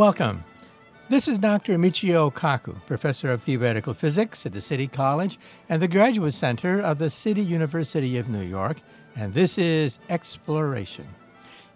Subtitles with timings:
[0.00, 0.44] Welcome.
[1.10, 1.76] This is Dr.
[1.76, 5.38] Michio Kaku, professor of theoretical physics at the City College
[5.68, 8.78] and the Graduate Center of the City University of New York,
[9.14, 11.06] and this is Exploration.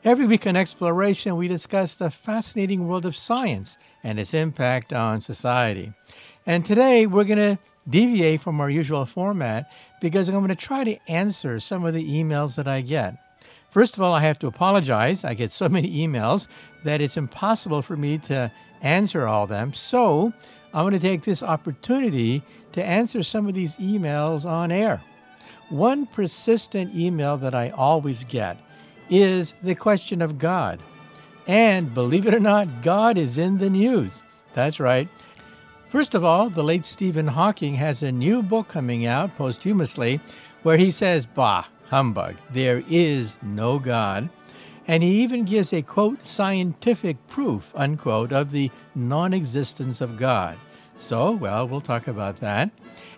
[0.05, 5.21] Every week on Exploration, we discuss the fascinating world of science and its impact on
[5.21, 5.93] society.
[6.47, 9.71] And today, we're going to deviate from our usual format
[10.01, 13.19] because I'm going to try to answer some of the emails that I get.
[13.75, 15.25] First of all, I have to apologize.
[15.25, 16.47] I get so many emails
[16.85, 18.53] that it's impossible for me to
[18.83, 19.73] answer all of them.
[19.73, 20.33] So
[20.73, 25.03] I'm going to take this opportunity to answer some of these emails on air.
[25.71, 28.59] One persistent email that I always get
[29.11, 30.79] is the question of God.
[31.49, 34.23] And believe it or not, God is in the news.
[34.53, 35.09] That's right.
[35.89, 40.21] First of all, the late Stephen Hawking has a new book coming out posthumously
[40.63, 41.65] where he says, Bah,
[41.95, 44.29] humbug, there is no God.
[44.89, 50.59] And he even gives a quote, scientific proof, unquote, of the non existence of God.
[50.97, 52.71] So, well, we'll talk about that.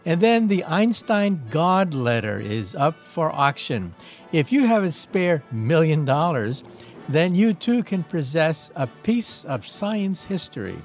[0.04, 3.94] And then the Einstein God letter is up for auction.
[4.30, 6.62] If you have a spare million dollars,
[7.08, 10.76] then you too can possess a piece of science history,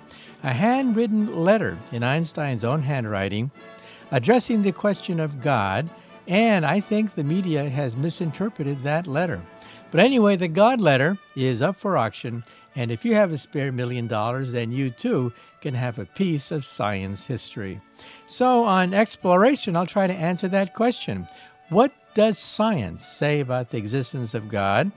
[0.44, 3.52] a handwritten letter in Einstein's own handwriting
[4.12, 5.90] addressing the question of God.
[6.28, 9.42] And I think the media has misinterpreted that letter.
[9.92, 12.44] But anyway, the God letter is up for auction,
[12.76, 16.52] and if you have a spare million dollars, then you too can have a piece
[16.52, 17.82] of science history.
[18.26, 21.28] So, on exploration, I'll try to answer that question
[21.70, 24.92] What does science say about the existence of God?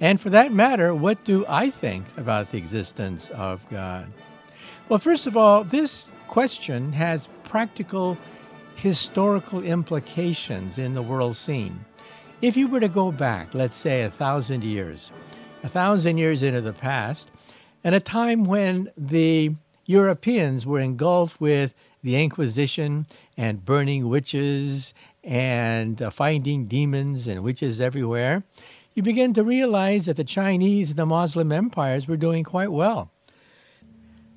[0.00, 4.12] And for that matter, what do I think about the existence of God?
[4.88, 8.18] Well, first of all, this question has practical
[8.76, 11.84] historical implications in the world scene.
[12.42, 15.10] If you were to go back, let's say a thousand years,
[15.62, 17.30] a thousand years into the past,
[17.82, 19.54] and a time when the
[19.86, 23.06] Europeans were engulfed with the Inquisition
[23.36, 28.42] and burning witches and uh, finding demons and witches everywhere,
[28.94, 33.10] you begin to realize that the Chinese and the Muslim empires were doing quite well.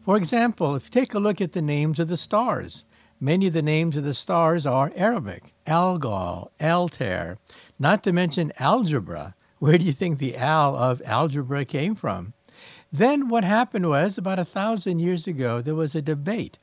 [0.03, 2.85] For example, if you take a look at the names of the stars,
[3.19, 7.37] many of the names of the stars are Arabic Algol, Altair,
[7.79, 9.35] not to mention algebra.
[9.59, 12.33] Where do you think the al of algebra came from?
[12.91, 16.57] Then what happened was about a thousand years ago, there was a debate,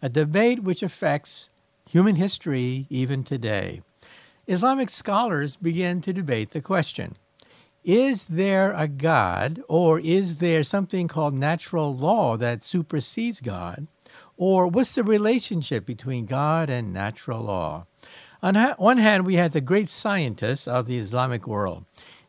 [0.00, 1.50] a debate which affects
[1.88, 3.82] human history even today.
[4.46, 7.16] Islamic scholars began to debate the question
[7.84, 13.88] Is there a God, or is there something called natural law that supersedes God?
[14.36, 17.84] Or what's the relationship between God and natural law?
[18.42, 21.84] On one hand, we had the great scientists of the Islamic world.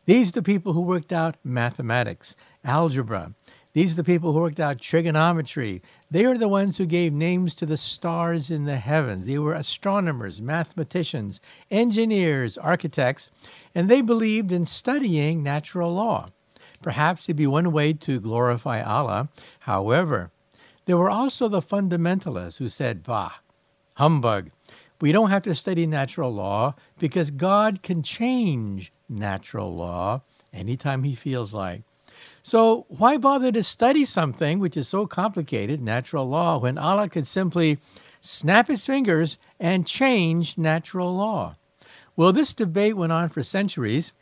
[0.06, 3.34] These are the people who worked out mathematics, algebra.
[3.74, 5.82] These are the people who worked out trigonometry.
[6.10, 9.26] They are the ones who gave names to the stars in the heavens.
[9.26, 13.28] They were astronomers, mathematicians, engineers, architects,
[13.74, 16.30] and they believed in studying natural law.
[16.80, 19.28] Perhaps it'd be one way to glorify Allah.
[19.60, 20.30] However,
[20.88, 23.32] there were also the fundamentalists who said, Bah,
[23.96, 24.48] humbug.
[25.02, 31.14] We don't have to study natural law because God can change natural law anytime He
[31.14, 31.82] feels like.
[32.42, 37.26] So, why bother to study something which is so complicated, natural law, when Allah could
[37.26, 37.76] simply
[38.22, 41.56] snap His fingers and change natural law?
[42.16, 44.14] Well, this debate went on for centuries,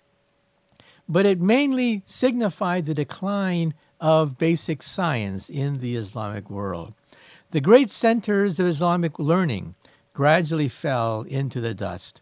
[1.08, 6.94] but it mainly signified the decline of basic science in the Islamic world.
[7.50, 9.74] The great centers of Islamic learning,
[10.12, 12.20] gradually fell into the dust.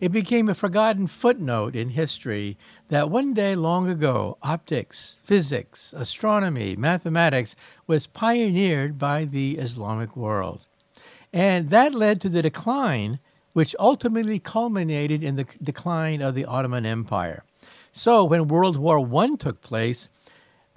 [0.00, 2.56] It became a forgotten footnote in history
[2.88, 7.56] that one day long ago, optics, physics, astronomy, mathematics
[7.88, 10.68] was pioneered by the Islamic world.
[11.32, 13.18] And that led to the decline,
[13.52, 17.42] which ultimately culminated in the decline of the Ottoman Empire.
[17.90, 20.08] So, when World War I took place,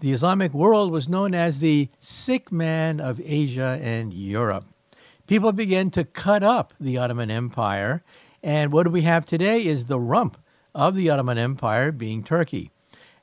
[0.02, 4.66] the Islamic world was known as the sick man of Asia and Europe
[5.32, 8.04] people began to cut up the Ottoman Empire.
[8.44, 10.38] And what we have today is the rump
[10.76, 12.70] of the Ottoman Empire being Turkey.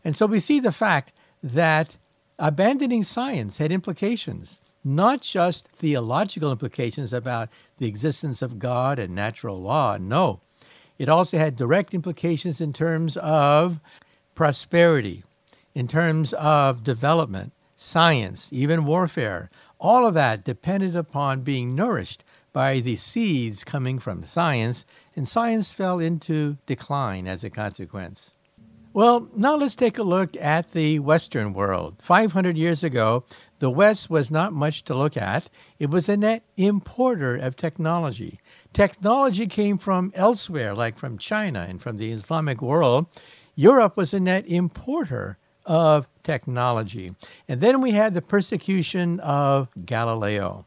[0.02, 1.98] And so we see the fact that
[2.38, 9.60] abandoning science had implications, not just theological implications about the existence of God and natural
[9.60, 9.98] law.
[9.98, 10.40] No,
[10.96, 13.80] it also had direct implications in terms of
[14.34, 15.24] prosperity,
[15.74, 19.50] in terms of development, science, even warfare.
[19.78, 24.84] All of that depended upon being nourished by the seeds coming from science,
[25.14, 28.32] and science fell into decline as a consequence.
[28.92, 31.96] Well, now let's take a look at the Western world.
[32.00, 33.24] 500 years ago,
[33.60, 35.50] the West was not much to look at.
[35.78, 38.40] It was a net importer of technology.
[38.72, 43.06] Technology came from elsewhere, like from China and from the Islamic world.
[43.54, 45.38] Europe was a net importer
[45.68, 47.10] of technology.
[47.46, 50.66] And then we had the persecution of Galileo.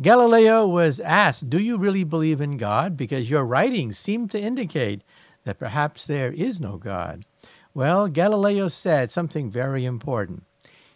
[0.00, 2.96] Galileo was asked, Do you really believe in God?
[2.96, 5.02] Because your writings seem to indicate
[5.44, 7.26] that perhaps there is no God.
[7.74, 10.44] Well, Galileo said something very important.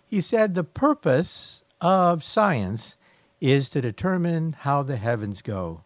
[0.06, 2.96] He said the purpose of science
[3.40, 5.82] is to determine how the heavens go.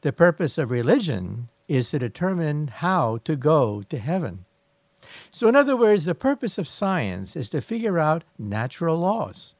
[0.00, 4.44] The purpose of religion is to determine how to go to heaven.
[5.32, 9.54] So, in other words, the purpose of science is to figure out natural laws.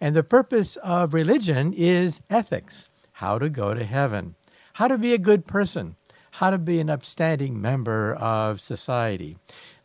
[0.00, 4.36] And the purpose of religion is ethics how to go to heaven,
[4.74, 5.96] how to be a good person,
[6.32, 9.36] how to be an upstanding member of society.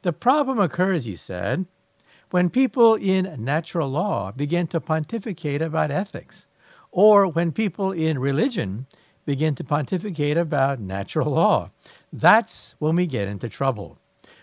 [0.03, 1.65] The problem occurs, he said,
[2.29, 6.47] when people in natural law begin to pontificate about ethics,
[6.91, 8.85] or when people in religion
[9.25, 11.69] begin to pontificate about natural law.
[12.13, 13.97] That's when we get into trouble.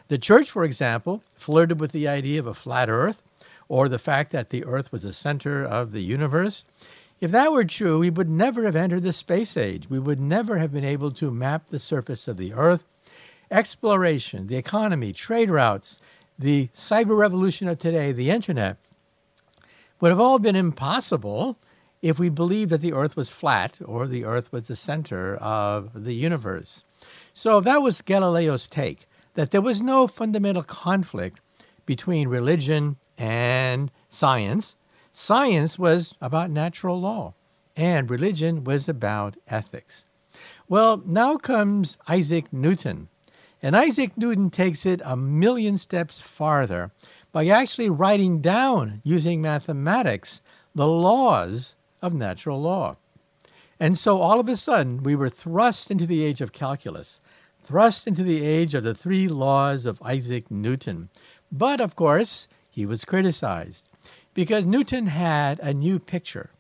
[0.08, 3.22] The church, for example, flirted with the idea of a flat earth
[3.68, 6.64] or the fact that the earth was the center of the universe.
[7.20, 9.88] If that were true, we would never have entered the space age.
[9.88, 12.84] We would never have been able to map the surface of the earth.
[13.50, 15.98] Exploration, the economy, trade routes,
[16.38, 18.76] the cyber revolution of today, the internet,
[20.00, 21.56] would have all been impossible
[22.02, 26.04] if we believed that the earth was flat or the earth was the center of
[26.04, 26.82] the universe.
[27.32, 31.40] So that was Galileo's take that there was no fundamental conflict
[31.86, 34.76] between religion and science.
[35.12, 37.34] Science was about natural law,
[37.76, 40.06] and religion was about ethics.
[40.68, 43.08] Well, now comes Isaac Newton.
[43.62, 46.90] And Isaac Newton takes it a million steps farther
[47.32, 50.42] by actually writing down, using mathematics,
[50.74, 52.96] the laws of natural law.
[53.80, 57.20] And so all of a sudden, we were thrust into the age of calculus,
[57.64, 61.08] thrust into the age of the three laws of Isaac Newton.
[61.50, 63.88] But of course, he was criticized
[64.34, 66.50] because Newton had a new picture.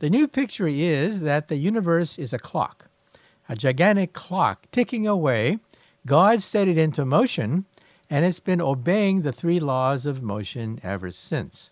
[0.00, 2.86] The new picture is that the universe is a clock,
[3.48, 5.58] a gigantic clock ticking away.
[6.04, 7.64] God set it into motion,
[8.10, 11.70] and it's been obeying the three laws of motion ever since.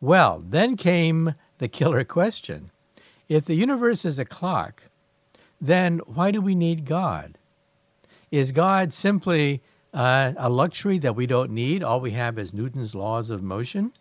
[0.00, 2.70] Well, then came the killer question.
[3.28, 4.84] If the universe is a clock,
[5.60, 7.36] then why do we need God?
[8.30, 9.62] Is God simply
[9.92, 11.82] uh, a luxury that we don't need?
[11.82, 13.92] All we have is Newton's laws of motion?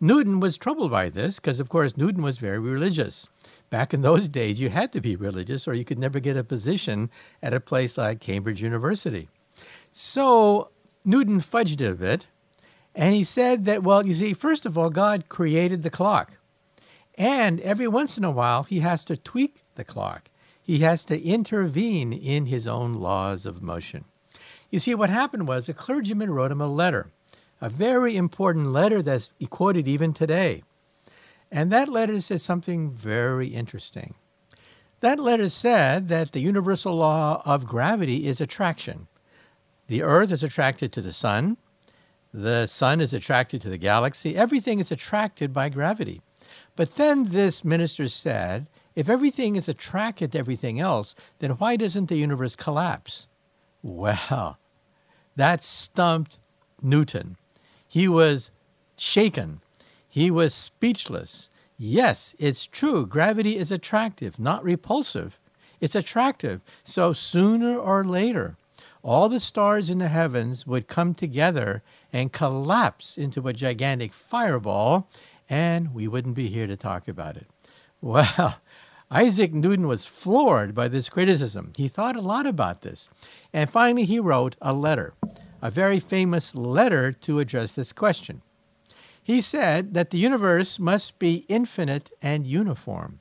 [0.00, 3.26] Newton was troubled by this because, of course, Newton was very religious.
[3.68, 6.44] Back in those days, you had to be religious or you could never get a
[6.44, 7.10] position
[7.42, 9.28] at a place like Cambridge University.
[9.92, 10.70] So
[11.04, 12.26] Newton fudged a bit
[12.94, 16.38] and he said that, well, you see, first of all, God created the clock.
[17.16, 20.29] And every once in a while, he has to tweak the clock
[20.70, 24.04] he has to intervene in his own laws of motion.
[24.70, 27.10] You see, what happened was a clergyman wrote him a letter,
[27.60, 30.62] a very important letter that's quoted even today.
[31.50, 34.14] And that letter said something very interesting.
[35.00, 39.08] That letter said that the universal law of gravity is attraction.
[39.88, 41.56] The earth is attracted to the sun,
[42.32, 46.22] the sun is attracted to the galaxy, everything is attracted by gravity.
[46.76, 48.68] But then this minister said
[49.00, 53.26] if everything is attracted to everything else, then why doesn't the universe collapse?
[53.82, 54.58] Well,
[55.36, 56.38] that stumped
[56.82, 57.38] Newton.
[57.88, 58.50] He was
[58.98, 59.62] shaken.
[60.06, 61.48] He was speechless.
[61.78, 63.06] Yes, it's true.
[63.06, 65.38] Gravity is attractive, not repulsive.
[65.80, 66.60] It's attractive.
[66.84, 68.58] So sooner or later,
[69.02, 75.08] all the stars in the heavens would come together and collapse into a gigantic fireball,
[75.48, 77.46] and we wouldn't be here to talk about it.
[78.02, 78.56] Well,
[79.12, 81.72] Isaac Newton was floored by this criticism.
[81.76, 83.08] He thought a lot about this.
[83.52, 85.14] And finally, he wrote a letter,
[85.60, 88.42] a very famous letter to address this question.
[89.20, 93.18] He said that the universe must be infinite and uniform.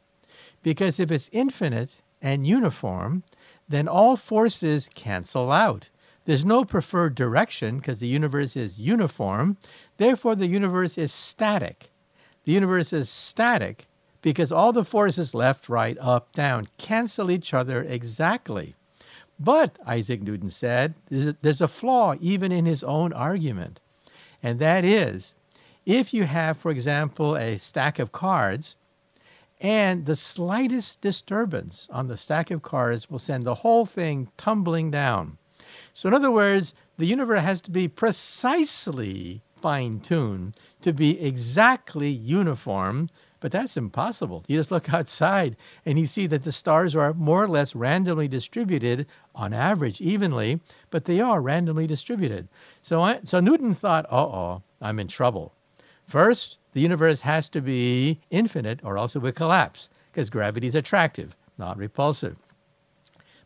[0.61, 1.91] Because if it's infinite
[2.21, 3.23] and uniform,
[3.67, 5.89] then all forces cancel out.
[6.25, 9.57] There's no preferred direction because the universe is uniform.
[9.97, 11.89] Therefore, the universe is static.
[12.43, 13.87] The universe is static
[14.21, 18.75] because all the forces left, right, up, down cancel each other exactly.
[19.39, 23.79] But, Isaac Newton said, there's a flaw even in his own argument.
[24.43, 25.33] And that is,
[25.85, 28.75] if you have, for example, a stack of cards,
[29.61, 34.91] and the slightest disturbance on the stack of cards will send the whole thing tumbling
[34.91, 35.37] down.
[35.93, 42.09] So, in other words, the universe has to be precisely fine tuned to be exactly
[42.09, 43.09] uniform,
[43.39, 44.43] but that's impossible.
[44.47, 45.55] You just look outside
[45.85, 50.59] and you see that the stars are more or less randomly distributed on average evenly,
[50.89, 52.47] but they are randomly distributed.
[52.81, 55.53] So, I, so Newton thought, uh oh, I'm in trouble.
[56.05, 60.75] First, the universe has to be infinite or else it would collapse because gravity is
[60.75, 62.35] attractive, not repulsive.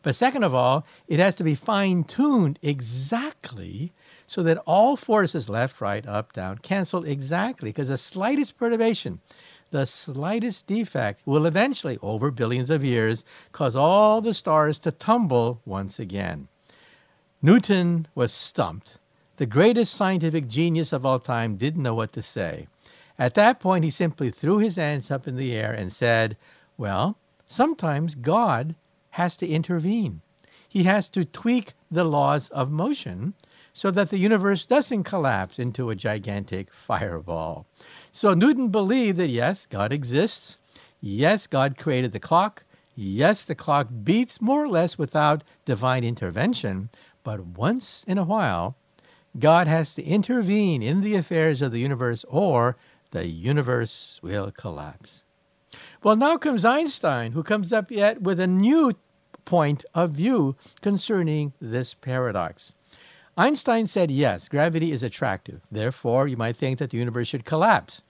[0.02, 3.92] But second of all, it has to be fine tuned exactly
[4.26, 9.20] so that all forces, left, right, up, down, cancel exactly because the slightest perturbation,
[9.74, 15.60] the slightest defect will eventually, over billions of years, cause all the stars to tumble
[15.64, 16.46] once again.
[17.42, 18.98] Newton was stumped.
[19.36, 22.68] The greatest scientific genius of all time didn't know what to say.
[23.18, 26.36] At that point, he simply threw his hands up in the air and said,
[26.78, 28.76] Well, sometimes God
[29.10, 30.20] has to intervene.
[30.68, 33.34] He has to tweak the laws of motion
[33.74, 37.66] so that the universe doesn't collapse into a gigantic fireball.
[38.12, 40.58] So Newton believed that yes, God exists.
[41.00, 42.64] Yes, God created the clock.
[42.94, 46.88] Yes, the clock beats more or less without divine intervention.
[47.24, 48.76] But once in a while,
[49.36, 52.76] God has to intervene in the affairs of the universe or
[53.10, 55.24] the universe will collapse.
[56.02, 58.94] Well, now comes Einstein, who comes up yet with a new
[59.44, 62.72] point of view concerning this paradox.
[63.36, 65.60] Einstein said, yes, gravity is attractive.
[65.70, 68.02] Therefore, you might think that the universe should collapse.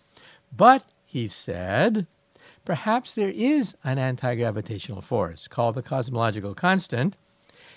[0.55, 2.07] But, he said,
[2.65, 7.17] perhaps there is an anti gravitational force called the cosmological constant,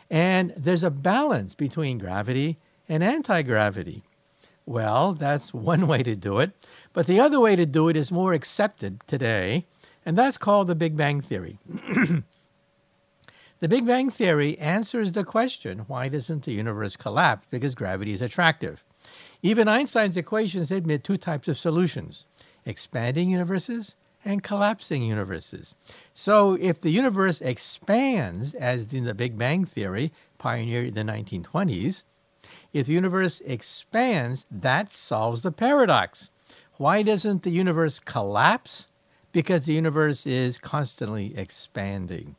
[0.09, 2.57] and there's a balance between gravity
[2.89, 4.03] and anti gravity.
[4.65, 6.51] Well, that's one way to do it.
[6.91, 9.65] But the other way to do it is more accepted today,
[10.05, 11.59] and that's called the Big Bang Theory.
[13.59, 17.47] the Big Bang Theory answers the question why doesn't the universe collapse?
[17.49, 18.83] Because gravity is attractive.
[19.41, 22.25] Even Einstein's equations admit two types of solutions
[22.65, 23.95] expanding universes
[24.25, 25.73] and collapsing universes.
[26.13, 32.03] So if the universe expands, as in the Big Bang Theory, pioneered in the 1920s,
[32.73, 36.29] if the universe expands, that solves the paradox.
[36.73, 38.87] Why doesn't the universe collapse?
[39.31, 42.35] Because the universe is constantly expanding.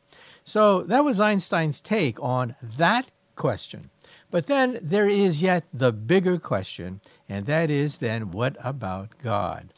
[0.49, 3.91] So that was Einstein's take on that question.
[4.31, 9.75] But then there is yet the bigger question, and that is then what about God?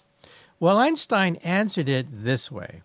[0.62, 2.84] Well, Einstein answered it this way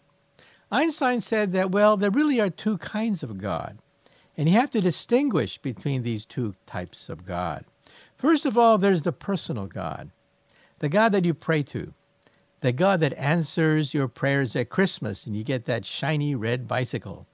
[0.72, 3.78] Einstein said that, well, there really are two kinds of God,
[4.36, 7.66] and you have to distinguish between these two types of God.
[8.16, 10.10] First of all, there's the personal God
[10.80, 11.94] the God that you pray to,
[12.62, 17.28] the God that answers your prayers at Christmas and you get that shiny red bicycle,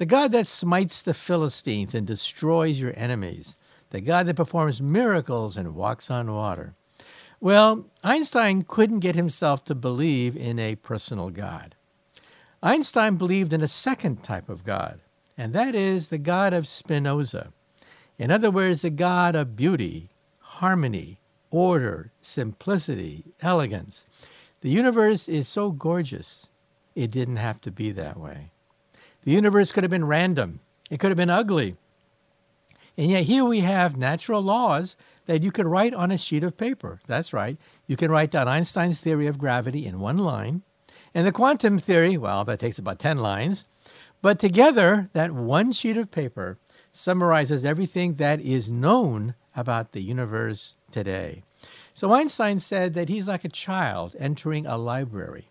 [0.00, 3.54] the God that smites the Philistines and destroys your enemies,
[3.90, 6.74] the God that performs miracles and walks on water.
[7.38, 11.74] Well, Einstein couldn't get himself to believe in a personal God.
[12.62, 15.00] Einstein believed in a second type of God,
[15.36, 17.52] and that is the God of Spinoza.
[18.18, 24.06] In other words, the God of beauty, harmony, order, simplicity, elegance.
[24.62, 26.46] The universe is so gorgeous,
[26.94, 28.50] it didn't have to be that way.
[29.24, 30.60] The universe could have been random,
[30.90, 31.76] it could have been ugly.
[32.96, 34.96] And yet, here we have natural laws
[35.26, 36.98] that you could write on a sheet of paper.
[37.06, 37.56] That's right.
[37.86, 40.62] You can write down Einstein's theory of gravity in one line.
[41.14, 43.64] And the quantum theory, well, that takes about 10 lines.
[44.22, 46.58] But together, that one sheet of paper
[46.92, 51.42] summarizes everything that is known about the universe today.
[51.94, 55.48] So Einstein said that he's like a child entering a library.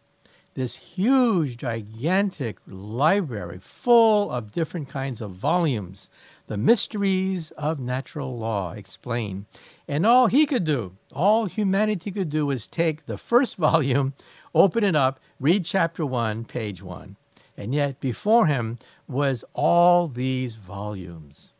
[0.59, 6.09] This huge, gigantic library full of different kinds of volumes,
[6.47, 9.45] the mysteries of natural law explained.
[9.87, 14.15] And all he could do, all humanity could do, was take the first volume,
[14.53, 17.15] open it up, read chapter one, page one.
[17.55, 21.53] And yet before him was all these volumes.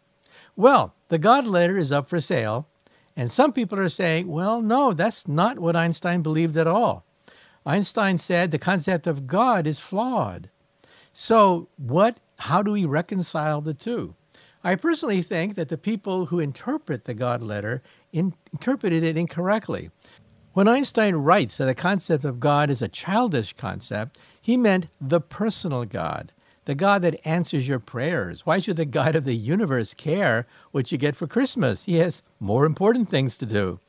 [0.58, 2.68] Well, the God letter is up for sale
[3.16, 7.06] and some people are saying, well, no, that's not what Einstein believed at all.
[7.66, 10.50] Einstein said the concept of God is flawed.
[11.12, 14.16] So, what how do we reconcile the two?
[14.64, 19.90] I personally think that the people who interpret the God letter in, interpreted it incorrectly.
[20.54, 25.22] When Einstein writes that the concept of God is a childish concept, he meant the
[25.22, 26.34] personal God,
[26.66, 28.46] the God that answers your prayers.
[28.46, 31.86] Why should the God of the universe care what you get for Christmas?
[31.86, 33.80] He has more important things to do.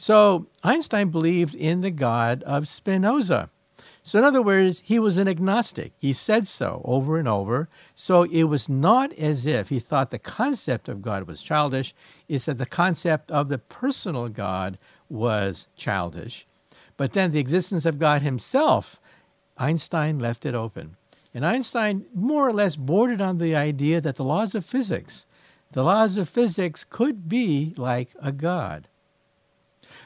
[0.00, 3.50] So Einstein believed in the God of Spinoza.
[4.02, 5.92] So, in other words, he was an agnostic.
[5.98, 7.68] He said so over and over.
[7.94, 11.94] So, it was not as if he thought the concept of God was childish,
[12.30, 14.78] it's that the concept of the personal God
[15.10, 16.46] was childish.
[16.96, 18.98] But then the existence of God himself,
[19.58, 20.96] Einstein left it open.
[21.34, 25.26] And Einstein more or less bordered on the idea that the laws of physics,
[25.72, 28.88] the laws of physics could be like a God.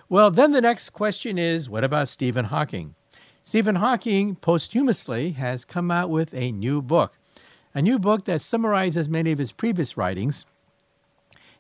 [0.08, 2.94] Well, then the next question is what about Stephen Hawking?
[3.42, 7.18] Stephen Hawking posthumously has come out with a new book,
[7.75, 10.46] a new book that summarizes many of his previous writings.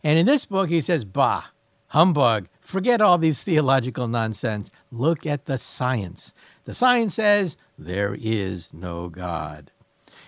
[0.02, 1.44] And in this book, he says, Bah,
[1.88, 4.70] humbug, forget all these theological nonsense.
[4.90, 6.32] Look at the science.
[6.64, 9.70] The science says there is no God.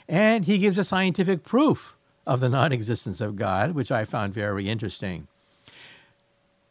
[0.09, 1.97] And he gives a scientific proof
[2.27, 5.29] of the non existence of God, which I found very interesting.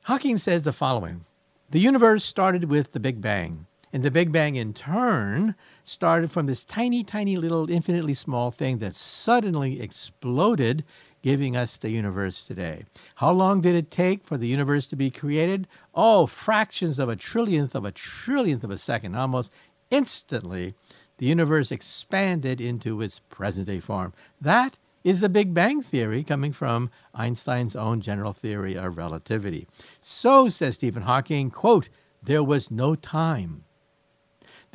[0.04, 1.26] Hawking says the following
[1.70, 3.66] The universe started with the Big Bang.
[3.92, 8.78] And the Big Bang, in turn, started from this tiny, tiny little infinitely small thing
[8.80, 10.84] that suddenly exploded,
[11.22, 12.84] giving us the universe today.
[13.16, 15.68] How long did it take for the universe to be created?
[15.96, 19.16] Oh, fractions of a trillionth of a trillionth of a second.
[19.16, 19.52] Almost
[19.90, 20.76] instantly,
[21.18, 24.14] the universe expanded into its present day form.
[24.40, 29.68] That is the Big Bang Theory coming from Einstein's own general theory of relativity.
[30.02, 31.88] So, says Stephen Hawking, quote,
[32.22, 33.64] there was no time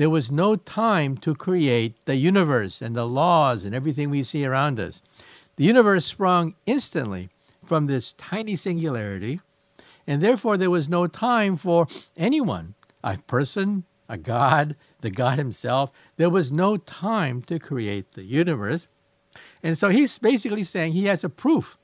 [0.00, 4.46] there was no time to create the universe and the laws and everything we see
[4.46, 5.02] around us.
[5.56, 7.28] The universe sprung instantly
[7.66, 9.42] from this tiny singularity,
[10.06, 15.92] and therefore there was no time for anyone, a person, a God, the God himself.
[16.16, 18.88] There was no time to create the universe.
[19.62, 21.78] And so he's basically saying he has a proof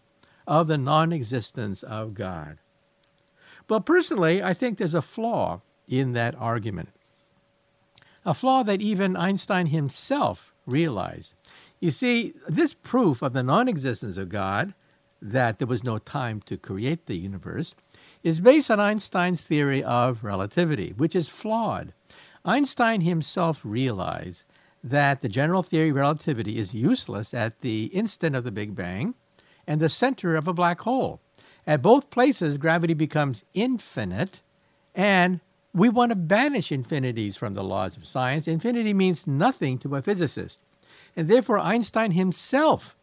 [0.47, 2.59] of the non existence of God.
[3.67, 6.91] But personally, I think there's a flaw in that argument
[8.27, 11.33] a flaw that even Einstein himself realized.
[11.79, 14.75] You see, this proof of the non existence of God,
[15.23, 17.75] that there was no time to create the universe,
[18.25, 21.93] is based on Einstein's theory of relativity, which is flawed.
[22.45, 24.45] Einstein himself realized
[24.83, 29.15] that the general theory of relativity is useless at the instant of the Big Bang
[29.67, 31.21] and the center of a black hole.
[31.67, 34.41] At both places, gravity becomes infinite
[34.95, 35.41] and
[35.75, 38.49] we want to banish infinities from the laws of science.
[38.49, 40.61] Infinity means nothing to a physicist.
[41.15, 42.97] And therefore, Einstein himself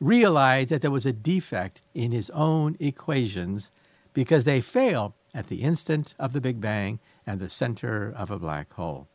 [0.00, 3.70] realized that there was a defect in his own equations
[4.12, 8.38] because they fail at the instant of the Big Bang and the center of a
[8.38, 9.06] black hole.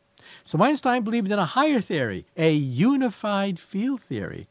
[0.44, 4.48] So Einstein believed in a higher theory, a unified field theory.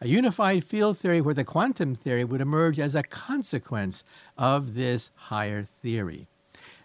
[0.00, 4.02] A unified field theory where the quantum theory would emerge as a consequence
[4.36, 6.26] of this higher theory.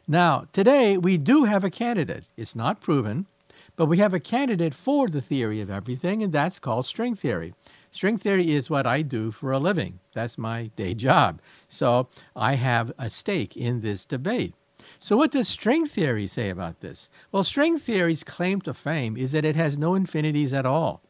[0.07, 2.25] Now, today we do have a candidate.
[2.37, 3.25] It's not proven,
[3.75, 7.53] but we have a candidate for the theory of everything, and that's called string theory.
[7.89, 9.99] String theory is what I do for a living.
[10.13, 11.41] That's my day job.
[11.67, 14.53] So I have a stake in this debate.
[14.99, 17.09] So, what does string theory say about this?
[17.31, 21.01] Well, string theory's claim to fame is that it has no infinities at all.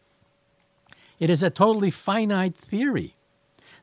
[1.19, 3.15] It is a totally finite theory.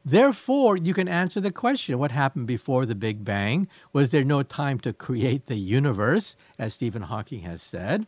[0.04, 3.68] Therefore, you can answer the question what happened before the Big Bang?
[3.92, 8.06] Was there no time to create the universe, as Stephen Hawking has said?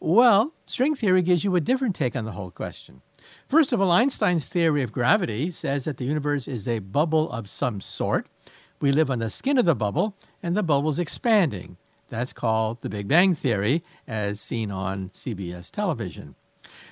[0.00, 3.02] Well, string theory gives you a different take on the whole question.
[3.48, 7.50] First of all, Einstein's theory of gravity says that the universe is a bubble of
[7.50, 8.26] some sort.
[8.80, 11.76] We live on the skin of the bubble, and the bubble's expanding.
[12.08, 16.34] That's called the Big Bang Theory, as seen on CBS television.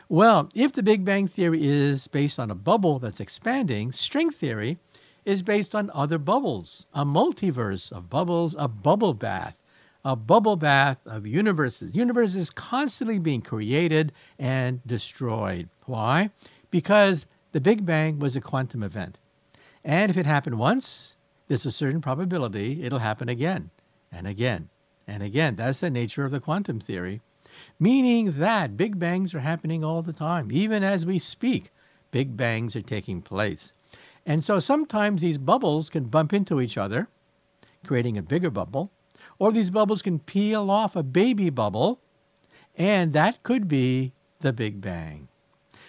[0.09, 4.79] Well, if the Big Bang Theory is based on a bubble that's expanding, string theory
[5.25, 9.57] is based on other bubbles, a multiverse of bubbles, a bubble bath,
[10.05, 11.95] a bubble bath of universes.
[11.95, 15.69] Universes constantly being created and destroyed.
[15.87, 16.31] Why?
[16.71, 19.19] Because the Big Bang was a quantum event.
[19.83, 21.14] And if it happened once,
[21.49, 23.71] there's a certain probability it'll happen again
[24.11, 24.69] and again
[25.07, 25.57] and again.
[25.57, 27.21] That's the nature of the quantum theory
[27.79, 30.51] meaning that big bangs are happening all the time.
[30.53, 31.71] Even as we speak,
[32.11, 33.73] big bangs are taking place.
[34.27, 37.09] And so sometimes these bubbles can bump into each other,
[37.87, 38.91] creating a bigger bubble,
[39.39, 42.01] or these bubbles can peel off a baby bubble,
[42.77, 45.29] and that could be the Big Bang.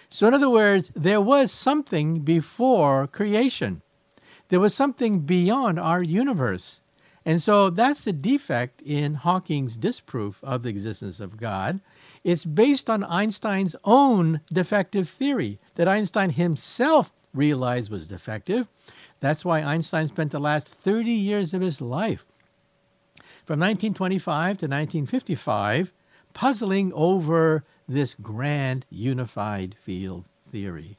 [0.08, 3.82] So, in other words, there was something before creation.
[4.48, 6.80] There was something beyond our universe.
[7.24, 11.80] And so that's the defect in Hawking's disproof of the existence of God.
[12.22, 18.68] It's based on Einstein's own defective theory that Einstein himself realized was defective.
[19.18, 22.24] That's why Einstein spent the last 30 years of his life,
[23.44, 25.92] from 1925 to 1955,
[26.32, 30.96] puzzling over this grand unified field theory.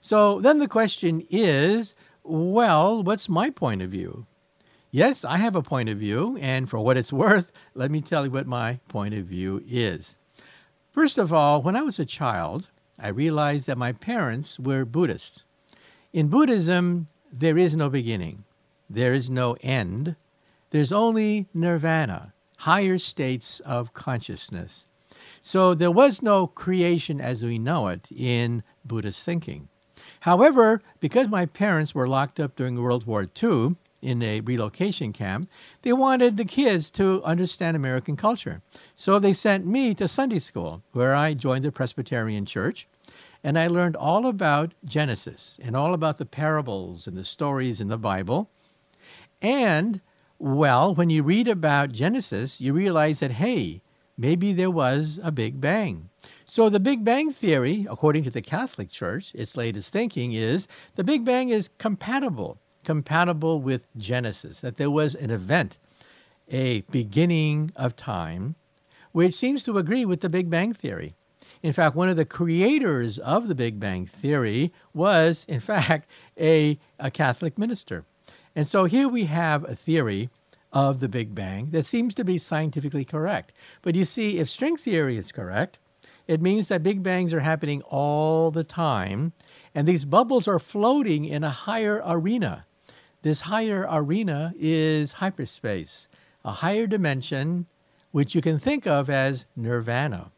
[0.00, 1.94] So then the question is
[2.28, 4.26] well, what's my point of view?
[4.90, 8.24] Yes, I have a point of view, and for what it's worth, let me tell
[8.24, 10.14] you what my point of view is.
[10.90, 15.42] First of all, when I was a child, I realized that my parents were Buddhists.
[16.12, 18.44] In Buddhism, there is no beginning,
[18.88, 20.16] there is no end,
[20.70, 24.86] there's only nirvana, higher states of consciousness.
[25.42, 29.68] So there was no creation as we know it in Buddhist thinking.
[30.26, 35.48] However, because my parents were locked up during World War II in a relocation camp,
[35.82, 38.60] they wanted the kids to understand American culture.
[38.96, 42.88] So they sent me to Sunday school, where I joined the Presbyterian Church.
[43.44, 47.86] And I learned all about Genesis and all about the parables and the stories in
[47.86, 48.50] the Bible.
[49.40, 50.00] And,
[50.40, 53.80] well, when you read about Genesis, you realize that, hey,
[54.18, 56.10] maybe there was a Big Bang.
[56.48, 61.02] So the Big Bang Theory, according to the Catholic Church, its latest thinking is the
[61.02, 65.76] Big Bang is compatible, compatible with Genesis, that there was an event,
[66.48, 68.54] a beginning of time,
[69.10, 71.16] which seems to agree with the Big Bang Theory.
[71.64, 76.78] In fact, one of the creators of the Big Bang Theory was, in fact, a,
[77.00, 78.04] a Catholic minister.
[78.54, 80.30] And so here we have a theory
[80.72, 83.50] of the Big Bang that seems to be scientifically correct.
[83.82, 85.78] But you see, if string theory is correct,
[86.26, 89.32] it means that Big Bangs are happening all the time,
[89.74, 92.66] and these bubbles are floating in a higher arena.
[93.22, 96.08] This higher arena is hyperspace,
[96.44, 97.66] a higher dimension,
[98.10, 100.30] which you can think of as nirvana.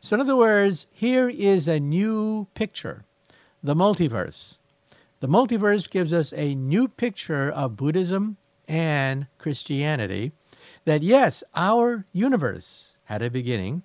[0.00, 3.04] So, in other words, here is a new picture
[3.62, 4.58] the multiverse.
[5.18, 8.36] The multiverse gives us a new picture of Buddhism
[8.68, 10.32] and Christianity
[10.84, 13.82] that, yes, our universe had a beginning,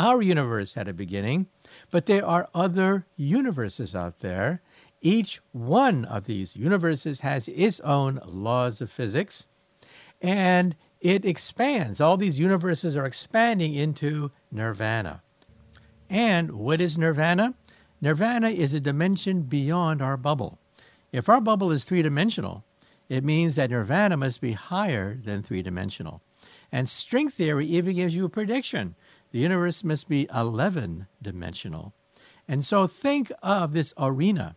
[0.00, 1.46] our universe had a beginning,
[1.90, 4.62] but there are other universes out there.
[5.02, 9.46] Each one of these universes has its own laws of physics,
[10.20, 12.00] and it expands.
[12.00, 15.22] All these universes are expanding into nirvana.
[16.08, 17.54] And what is nirvana?
[18.00, 20.58] Nirvana is a dimension beyond our bubble.
[21.12, 22.64] If our bubble is three dimensional,
[23.08, 26.22] it means that nirvana must be higher than three dimensional.
[26.72, 28.94] And string theory even gives you a prediction
[29.32, 31.92] the universe must be 11 dimensional.
[32.48, 34.56] And so think of this arena,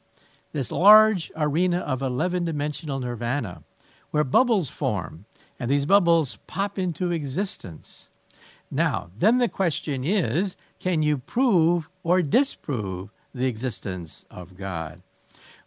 [0.51, 3.63] this large arena of 11 dimensional nirvana,
[4.11, 5.25] where bubbles form,
[5.59, 8.09] and these bubbles pop into existence.
[8.71, 15.01] Now, then the question is can you prove or disprove the existence of God?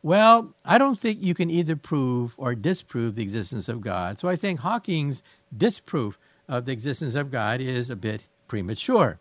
[0.02, 4.18] Well, I don't think you can either prove or disprove the existence of God.
[4.18, 5.22] So I think Hawking's
[5.56, 9.18] disproof of the existence of God is a bit premature.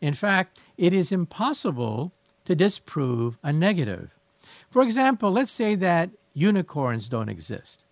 [0.00, 2.12] In fact, it is impossible
[2.44, 4.10] to disprove a negative.
[4.70, 7.82] For example, let's say that unicorns don't exist.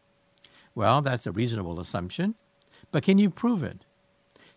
[0.75, 2.35] Well, that's a reasonable assumption,
[2.91, 3.85] but can you prove it?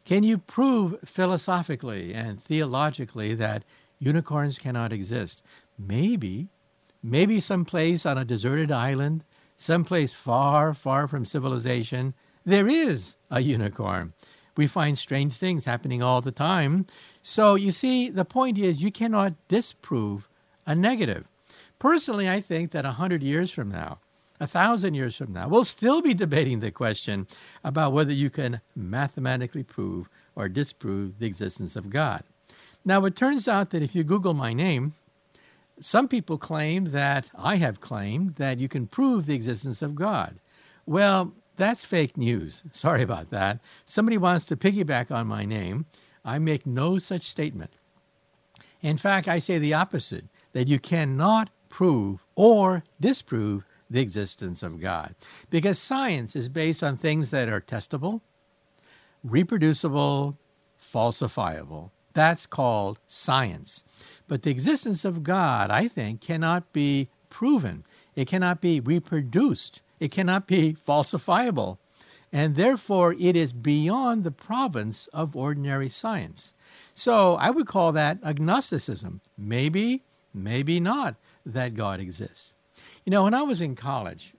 [0.05, 3.63] Can you prove philosophically and theologically that
[3.99, 5.41] unicorns cannot exist?
[5.77, 6.47] Maybe,
[7.03, 9.23] maybe someplace on a deserted island,
[9.57, 12.13] someplace far, far from civilization,
[12.45, 14.13] there is a unicorn
[14.57, 16.85] we find strange things happening all the time.
[17.21, 20.27] So you see, the point is you cannot disprove
[20.65, 21.25] a negative.
[21.79, 23.99] Personally, I think that a hundred years from now,
[24.39, 27.27] a thousand years from now, we'll still be debating the question
[27.63, 32.23] about whether you can mathematically prove or disprove the existence of God.
[32.85, 34.93] Now, it turns out that if you Google my name,
[35.81, 40.35] some people claim that I have claimed that you can prove the existence of God.
[40.85, 42.61] Well, that's fake news.
[42.71, 43.59] Sorry about that.
[43.85, 45.85] Somebody wants to piggyback on my name.
[46.23, 47.71] I make no such statement.
[48.81, 54.79] In fact, I say the opposite that you cannot prove or disprove the existence of
[54.79, 55.15] God
[55.49, 58.21] because science is based on things that are testable,
[59.23, 60.37] reproducible,
[60.93, 61.91] falsifiable.
[62.13, 63.83] That's called science.
[64.27, 67.83] But the existence of God, I think, cannot be proven.
[68.15, 69.81] It cannot be reproduced.
[69.99, 71.77] It cannot be falsifiable.
[72.31, 76.53] And therefore, it is beyond the province of ordinary science.
[76.93, 79.21] So I would call that agnosticism.
[79.37, 82.53] Maybe, maybe not that God exists.
[83.05, 84.33] You know, when I was in college,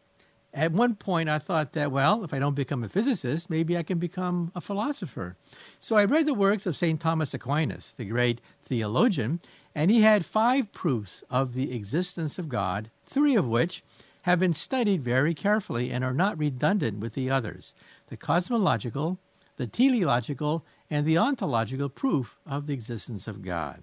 [0.53, 3.83] at one point I thought that, well, if I don't become a physicist, maybe I
[3.83, 5.37] can become a philosopher.
[5.81, 7.01] So I read the works of St.
[7.01, 9.41] Thomas Aquinas, the great theologian,
[9.75, 13.83] and he had five proofs of the existence of God, three of which
[14.29, 17.73] have been studied very carefully and are not redundant with the others
[18.09, 19.19] the cosmological,
[19.57, 23.83] the teleological, and the ontological proof of the existence of God.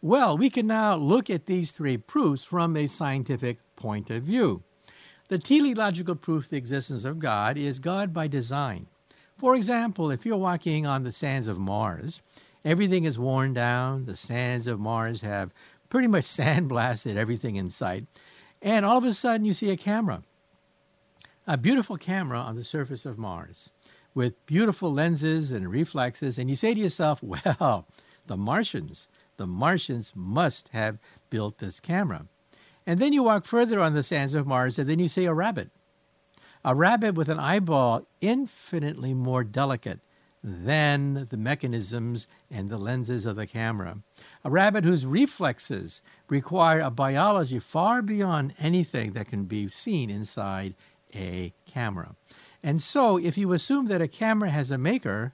[0.00, 4.62] Well, we can now look at these three proofs from a scientific point of view.
[5.26, 8.86] The teleological proof of the existence of God is God by design.
[9.38, 12.22] For example, if you're walking on the sands of Mars,
[12.64, 15.52] everything is worn down, the sands of Mars have
[15.90, 18.06] pretty much sandblasted everything in sight,
[18.64, 20.22] and all of a sudden you see a camera.
[21.46, 23.68] A beautiful camera on the surface of Mars
[24.14, 27.86] with beautiful lenses and reflexes, and you say to yourself, well,
[28.26, 30.98] the Martians, the Martians must have
[31.28, 32.26] built this camera.
[32.86, 35.34] And then you walk further on the sands of Mars, and then you see a
[35.34, 35.70] rabbit.
[36.64, 40.00] A rabbit with an eyeball infinitely more delicate
[40.46, 43.98] than the mechanisms and the lenses of the camera.
[44.44, 50.74] A rabbit whose reflexes require a biology far beyond anything that can be seen inside
[51.14, 52.14] a camera.
[52.62, 55.32] And so, if you assume that a camera has a maker,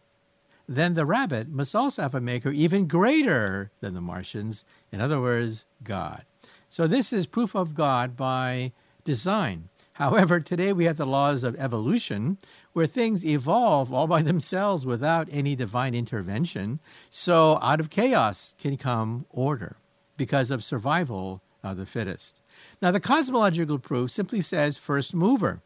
[0.68, 4.64] then the rabbit must also have a maker even greater than the Martians.
[4.92, 6.24] In other words, God.
[6.68, 8.72] So, this is proof of God by
[9.04, 9.70] design.
[9.94, 12.38] However, today we have the laws of evolution
[12.72, 16.80] where things evolve all by themselves without any divine intervention.
[17.10, 19.76] So, out of chaos can come order
[20.16, 22.40] because of survival of the fittest.
[22.80, 25.62] Now, the cosmological proof simply says first mover,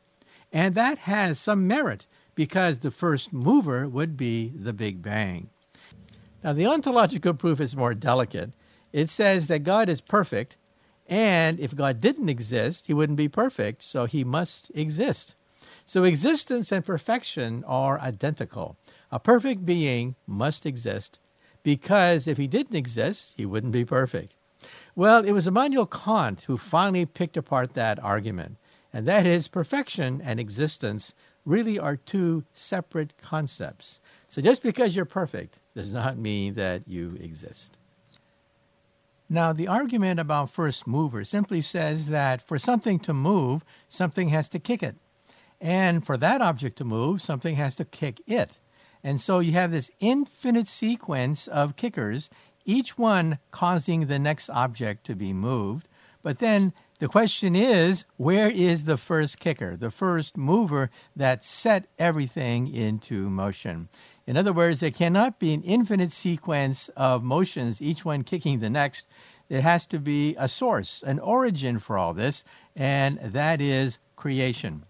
[0.53, 5.51] and that has some merit because the first mover would be the Big Bang.
[6.43, 8.53] Now, the ontological proof is more delicate.
[8.93, 10.57] It says that God is perfect,
[11.07, 15.35] and if God didn't exist, he wouldn't be perfect, so he must exist.
[15.87, 18.77] So, existence and perfection are identical.
[19.13, 21.19] A perfect being must exist
[21.63, 24.33] because if he didn't exist, he wouldn't be perfect.
[24.97, 28.57] Well, it was Immanuel Kant who finally picked apart that argument,
[28.93, 34.01] and that is perfection and existence really are two separate concepts.
[34.29, 37.77] So just because you're perfect does not mean that you exist.
[39.29, 44.49] Now, the argument about first mover simply says that for something to move, something has
[44.51, 44.97] to kick it.
[45.65, 48.51] And for that object to move, something has to kick it.
[49.03, 52.29] And so you have this infinite sequence of kickers,
[52.67, 55.89] each one causing the next object to be moved.
[56.23, 61.87] But then the question is, where is the first kicker, the first mover that set
[61.99, 63.89] everything into motion?
[64.27, 68.69] In other words, there cannot be an infinite sequence of motions, each one kicking the
[68.71, 69.07] next.
[69.49, 72.45] There has to be a source, an origin for all this,
[72.77, 74.85] and that is creation.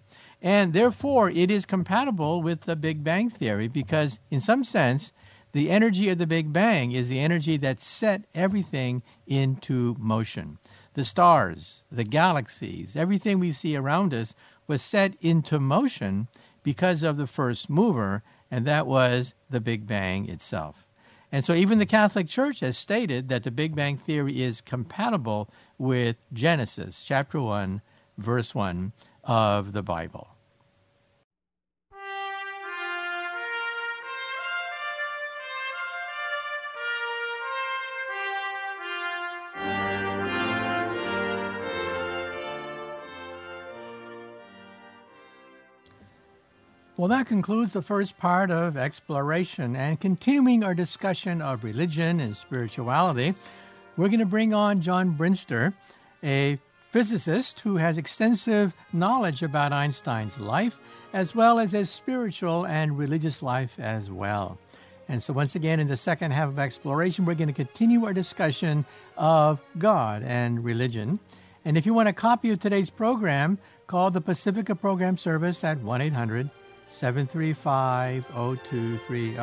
[0.44, 5.10] And therefore, it is compatible with the Big Bang Theory because, in some sense,
[5.52, 10.58] the energy of the Big Bang is the energy that set everything into motion
[10.94, 14.34] the stars, the galaxies, everything we see around us
[14.66, 16.28] was set into motion
[16.62, 20.86] because of the first mover, and that was the Big Bang itself.
[21.32, 25.50] And so, even the Catholic Church has stated that the Big Bang theory is compatible
[25.78, 27.82] with Genesis chapter 1,
[28.16, 28.92] verse 1
[29.24, 30.33] of the Bible.
[46.96, 49.74] Well, that concludes the first part of exploration.
[49.74, 53.34] And continuing our discussion of religion and spirituality,
[53.96, 55.74] we're going to bring on John Brinster,
[56.22, 60.78] a physicist who has extensive knowledge about Einstein's life,
[61.12, 64.56] as well as his spiritual and religious life as well.
[65.08, 68.12] And so, once again, in the second half of exploration, we're going to continue our
[68.12, 71.18] discussion of God and religion.
[71.64, 75.80] And if you want a copy of today's program, call the Pacifica Program Service at
[75.80, 76.50] 1 800
[76.94, 79.36] 735 0230.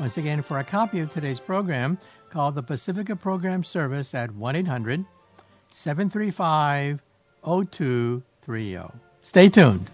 [0.00, 1.98] Once again, for a copy of today's program,
[2.30, 5.04] call the Pacifica Program Service at 1 800
[5.70, 7.02] 735
[7.44, 8.78] 0230.
[9.20, 9.90] Stay tuned.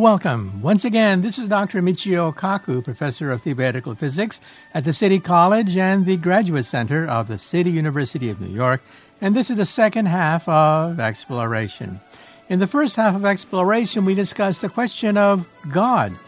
[0.00, 0.62] Welcome.
[0.62, 1.82] Once again, this is Dr.
[1.82, 4.40] Michio Kaku, professor of theoretical physics
[4.72, 8.80] at the City College and the Graduate Center of the City University of New York,
[9.20, 12.00] and this is the second half of Exploration.
[12.48, 16.18] In the first half of Exploration, we discussed the question of God.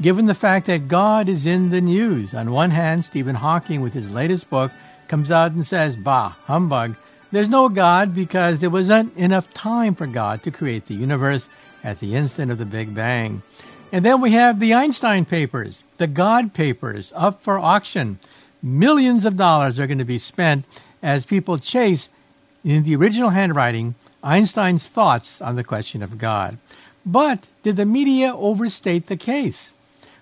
[0.00, 3.92] Given the fact that God is in the news, on one hand, Stephen Hawking, with
[3.92, 4.72] his latest book,
[5.06, 6.96] comes out and says, Bah, humbug.
[7.30, 11.46] There's no God because there wasn't enough time for God to create the universe
[11.82, 13.42] at the instant of the Big Bang.
[13.90, 18.18] And then we have the Einstein papers, the God papers, up for auction.
[18.62, 20.64] Millions of dollars are going to be spent
[21.02, 22.08] as people chase,
[22.64, 26.58] in the original handwriting, Einstein's thoughts on the question of God.
[27.06, 29.72] But did the media overstate the case?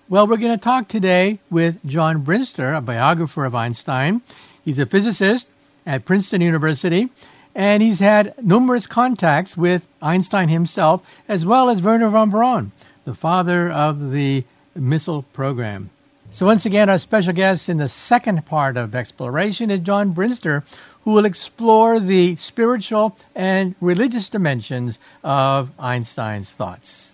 [0.07, 4.21] Well, we're going to talk today with John Brinster, a biographer of Einstein.
[4.63, 5.47] He's a physicist
[5.85, 7.09] at Princeton University
[7.57, 12.71] and he's had numerous contacts with Einstein himself, as well as Wernher von Braun,
[13.03, 14.43] the father of the
[14.75, 15.89] missile program.
[16.29, 20.63] So, once again, our special guest in the second part of exploration is John Brinster,
[21.03, 27.13] who will explore the spiritual and religious dimensions of Einstein's thoughts.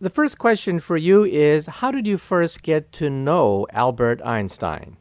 [0.00, 4.96] The first question for you is How did you first get to know Albert Einstein?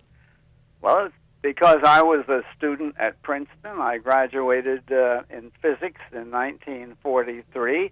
[0.81, 1.15] Well, it's
[1.45, 3.77] because I was a student at Princeton.
[3.79, 7.91] I graduated uh, in physics in 1943,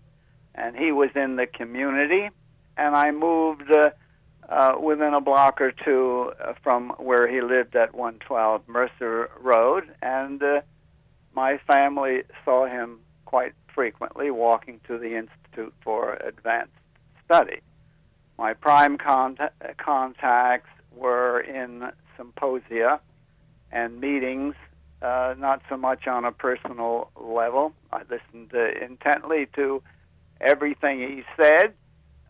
[0.56, 2.32] and he was in the community,
[2.78, 3.92] and I moved uh,
[4.50, 9.84] uh, within a block or two uh, from where he lived at 112 Mercer Road,
[10.02, 10.62] and uh,
[11.36, 16.74] my family saw him quite frequently walking to the Institute for Advanced
[17.24, 17.60] Study.
[18.36, 23.00] My prime contact- contacts were in symposia
[23.74, 24.56] and meetings,
[25.02, 27.74] uh, not so much on a personal level.
[27.92, 29.82] I listened uh, intently to
[30.40, 31.74] everything he said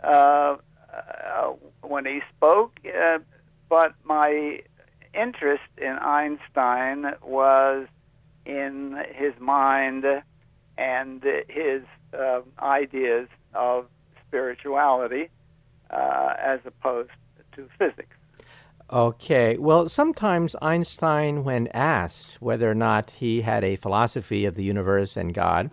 [0.03, 0.58] uh,
[0.93, 3.19] uh when he spoke, uh,
[3.69, 4.60] but my
[5.13, 7.88] interest in Einstein was
[8.45, 10.06] in his mind
[10.77, 11.84] and his
[12.17, 13.88] uh, ideas of
[14.27, 15.29] spirituality
[15.91, 17.12] as opposed
[17.56, 18.15] to physics.
[18.93, 19.58] Okay.
[19.58, 25.17] Well, sometimes Einstein, when asked whether or not he had a philosophy of the universe
[25.17, 25.71] and God,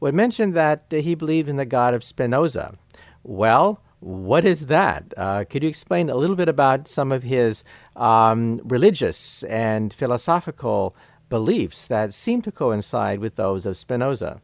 [0.00, 2.76] would mention that he believed in the God of Spinoza.
[3.22, 5.14] Well, what is that?
[5.16, 7.64] Uh, could you explain a little bit about some of his
[7.96, 10.94] um, religious and philosophical
[11.30, 14.42] beliefs that seem to coincide with those of Spinoza?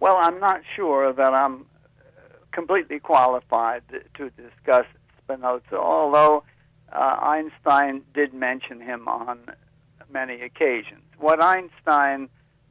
[0.00, 1.64] Well, I'm not sure that I'm
[2.50, 3.82] completely qualified
[4.16, 4.86] to discuss
[5.22, 6.42] Spinoza, although
[6.92, 9.38] uh, Einstein did mention him on
[10.10, 11.02] many occasions.
[11.18, 12.28] What Einstein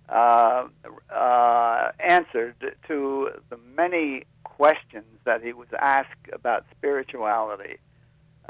[0.10, 0.68] uh,
[1.10, 2.56] uh, answered
[2.88, 7.78] to the many questions that he was asked about spirituality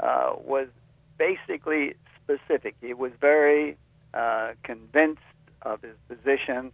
[0.00, 0.68] uh, was
[1.18, 2.74] basically specific.
[2.80, 3.76] He was very
[4.12, 5.22] uh, convinced
[5.62, 6.72] of his position.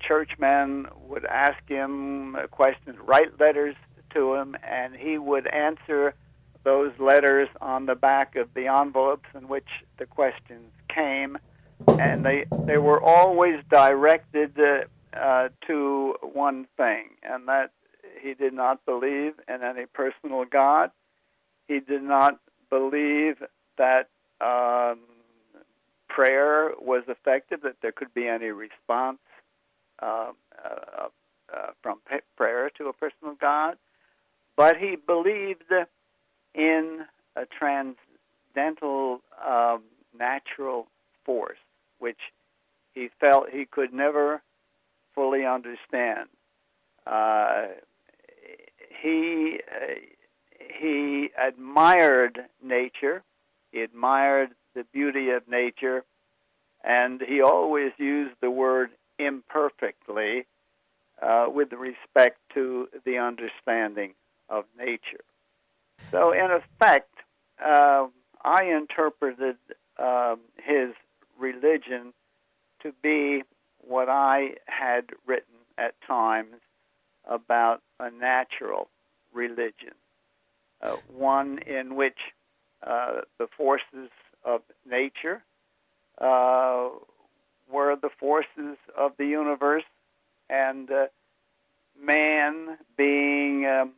[0.00, 3.76] Churchmen would ask him questions, write letters
[4.14, 6.14] to him, and he would answer
[6.66, 11.38] those letters on the back of the envelopes in which the questions came,
[11.86, 14.58] and they they were always directed
[15.18, 17.70] uh, to one thing, and that
[18.20, 20.90] he did not believe in any personal God.
[21.68, 23.36] He did not believe
[23.78, 24.08] that
[24.40, 24.98] um,
[26.08, 29.18] prayer was effective, that there could be any response
[30.02, 30.32] uh,
[30.64, 31.08] uh,
[31.54, 32.00] uh from
[32.36, 33.76] prayer to a personal God.
[34.56, 35.64] But he believed
[36.56, 37.00] in
[37.36, 39.82] a transcendental um,
[40.18, 40.86] natural
[41.24, 41.58] force,
[41.98, 42.18] which
[42.94, 44.42] he felt he could never
[45.14, 46.28] fully understand.
[47.06, 47.66] Uh,
[49.02, 49.94] he uh,
[50.80, 53.22] he admired nature.
[53.70, 56.04] He admired the beauty of nature,
[56.82, 60.46] and he always used the word imperfectly
[61.22, 64.14] uh, with respect to the understanding
[64.48, 65.24] of nature.
[66.10, 67.10] So, in effect,
[67.64, 68.06] uh,
[68.44, 69.56] I interpreted
[69.98, 70.90] um, his
[71.38, 72.12] religion
[72.82, 73.42] to be
[73.80, 76.54] what I had written at times
[77.28, 78.88] about a natural
[79.32, 79.94] religion,
[80.82, 82.18] uh, one in which
[82.86, 84.10] uh, the forces
[84.44, 85.42] of nature
[86.20, 86.88] uh,
[87.70, 89.84] were the forces of the universe,
[90.48, 91.06] and uh,
[92.00, 93.92] man being um,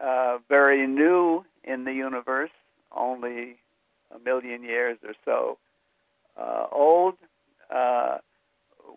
[0.00, 2.50] uh, very new in the universe,
[2.94, 3.56] only
[4.14, 5.58] a million years or so
[6.36, 7.14] uh, old,
[7.74, 8.18] uh,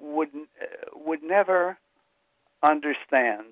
[0.01, 0.29] would
[0.93, 1.77] would never
[2.63, 3.45] understand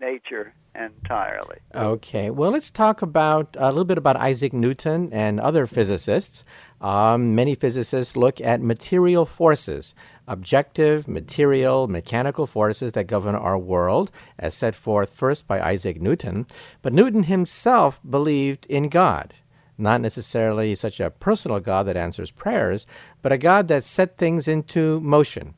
[0.00, 1.58] nature entirely.
[1.74, 6.44] Okay, well, let's talk about a little bit about Isaac Newton and other physicists.
[6.80, 9.94] Um, many physicists look at material forces,
[10.28, 16.46] objective, material, mechanical forces that govern our world, as set forth first by Isaac Newton.
[16.82, 19.34] But Newton himself believed in God.
[19.76, 22.86] Not necessarily such a personal God that answers prayers,
[23.22, 25.54] but a God that set things into motion.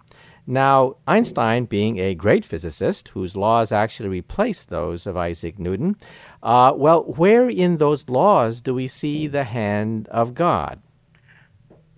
[0.46, 5.96] Now, Einstein, being a great physicist whose laws actually replaced those of Isaac Newton,
[6.42, 10.82] uh, well, where in those laws do we see the hand of God?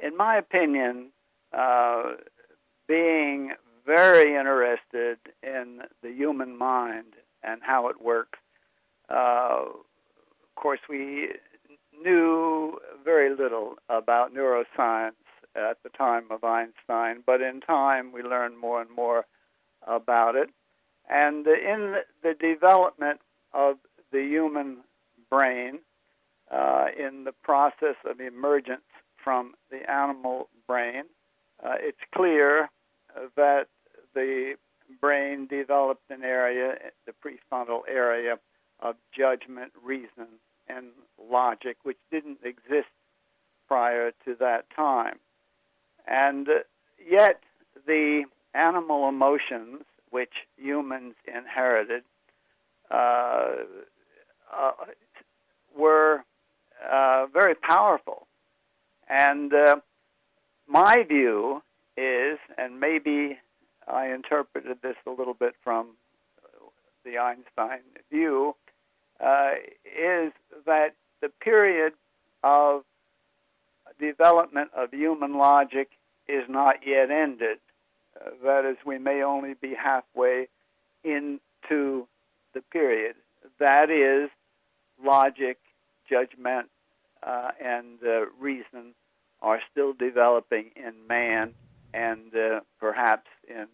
[0.01, 1.11] In my opinion,
[1.57, 2.03] uh,
[2.93, 3.53] being
[3.87, 8.39] very interested in the human mind and how it works,
[9.09, 11.29] uh, of course, we
[12.05, 15.13] knew very little about neuroscience
[15.57, 19.25] at the time of Einstein, but in time we learned more and more
[19.87, 20.51] about it.
[21.09, 23.21] And in the development
[23.55, 23.77] of
[24.13, 24.79] the human
[25.31, 25.79] brain,
[26.51, 28.83] uh, in the process of emergence
[29.25, 31.05] from the animal brain,
[31.65, 32.69] uh, it's clear
[33.37, 33.67] that
[34.15, 34.55] the
[35.01, 36.75] brain developed an area,
[37.07, 38.39] the prefrontal area
[38.81, 40.27] of judgment, reason,
[40.69, 40.87] and
[41.31, 42.89] logic, which didn't exist
[43.69, 45.19] prior to that time.
[46.07, 46.49] And
[47.09, 47.41] yet,
[47.87, 52.03] the animal emotions which humans inherited
[52.91, 53.55] uh,
[54.55, 54.73] uh,
[55.77, 56.25] were
[56.91, 58.27] uh, very powerful.
[59.09, 59.77] And uh,
[60.69, 61.63] my view
[61.97, 63.39] is, and maybe
[63.87, 65.89] I interpreted this a little bit from
[67.05, 67.81] the Einstein
[68.11, 68.55] view,
[69.21, 69.53] uh,
[69.85, 70.33] is
[70.67, 71.93] that the period
[72.43, 72.83] of
[74.01, 75.91] development of human logic
[76.29, 77.59] is not yet ended.
[78.21, 80.49] Uh, that is, we may only be halfway
[81.05, 82.07] into
[82.55, 83.17] the period.
[83.59, 84.31] That is,
[85.05, 85.59] logic,
[86.09, 86.69] judgment,
[87.23, 88.95] uh, and uh, reason
[89.41, 91.53] are still developing in man,
[91.95, 93.67] and uh, perhaps in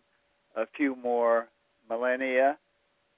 [0.56, 1.48] a few more
[1.88, 2.58] millennia,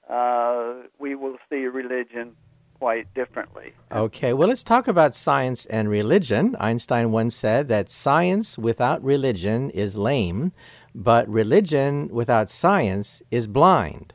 [0.09, 2.37] uh, we will see religion
[2.79, 3.73] quite differently.
[3.93, 6.57] Okay, well, let's talk about science and religion.
[6.59, 10.53] Einstein once said that science without religion is lame,
[10.95, 14.15] but religion without science is blind.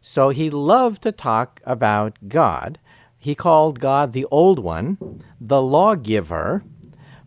[0.00, 2.78] So he loved to talk about God.
[3.16, 6.64] He called God the Old One, the lawgiver,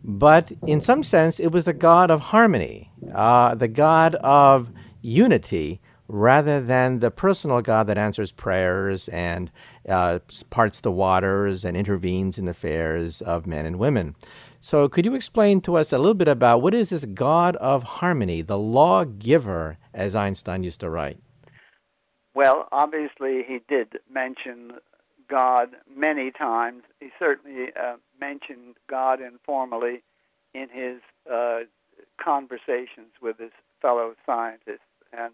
[0.06, 5.80] but in some sense, it was the God of harmony, uh, the God of unity,
[6.08, 9.50] rather than the personal God that answers prayers and
[9.88, 10.18] uh,
[10.50, 14.14] parts the waters and intervenes in the affairs of men and women.
[14.60, 17.82] So, could you explain to us a little bit about what is this God of
[17.82, 21.18] harmony, the lawgiver, as Einstein used to write?
[22.34, 24.72] Well, obviously, he did mention
[25.30, 26.82] God many times.
[27.00, 27.96] He certainly uh,
[28.26, 30.02] mentioned God informally
[30.54, 31.00] in his
[31.30, 31.60] uh,
[32.22, 33.52] conversations with his
[33.82, 34.90] fellow scientists.
[35.12, 35.32] And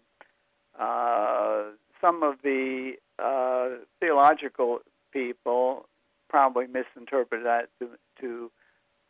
[0.79, 1.63] uh,
[1.99, 4.79] some of the uh, theological
[5.11, 5.87] people
[6.29, 7.89] probably misinterpret that to,
[8.21, 8.51] to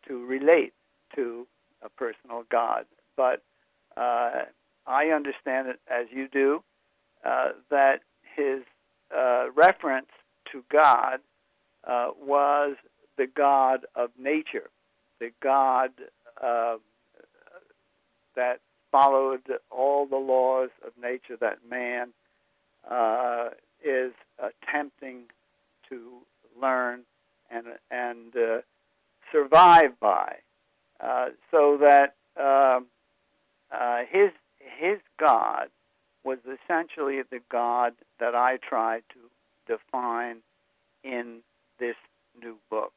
[0.08, 0.74] to relate
[1.16, 1.46] to
[1.84, 3.44] a personal God, but
[3.96, 4.46] uh,
[4.88, 6.64] I understand it as you do
[7.24, 8.00] uh, that
[8.36, 8.62] his
[9.16, 10.08] uh, reference
[10.52, 11.20] to God
[11.84, 12.76] uh, was
[13.22, 14.72] the God of nature,
[15.20, 15.92] the God
[18.36, 18.60] that
[18.92, 22.14] followed all the laws of nature that man
[22.90, 23.50] uh,
[23.84, 25.26] is attempting
[25.88, 26.18] to
[26.60, 27.02] learn
[27.52, 28.62] and and uh,
[29.32, 30.38] survive by,
[31.00, 32.88] uh, so that um,
[33.72, 35.68] uh, his his God
[36.24, 40.38] was essentially the God that I tried to define
[41.04, 41.42] in
[41.80, 41.96] this
[42.42, 42.94] new book.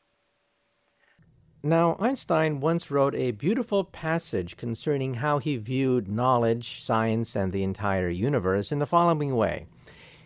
[1.67, 7.62] Now, Einstein once wrote a beautiful passage concerning how he viewed knowledge, science, and the
[7.62, 9.65] entire universe in the following way.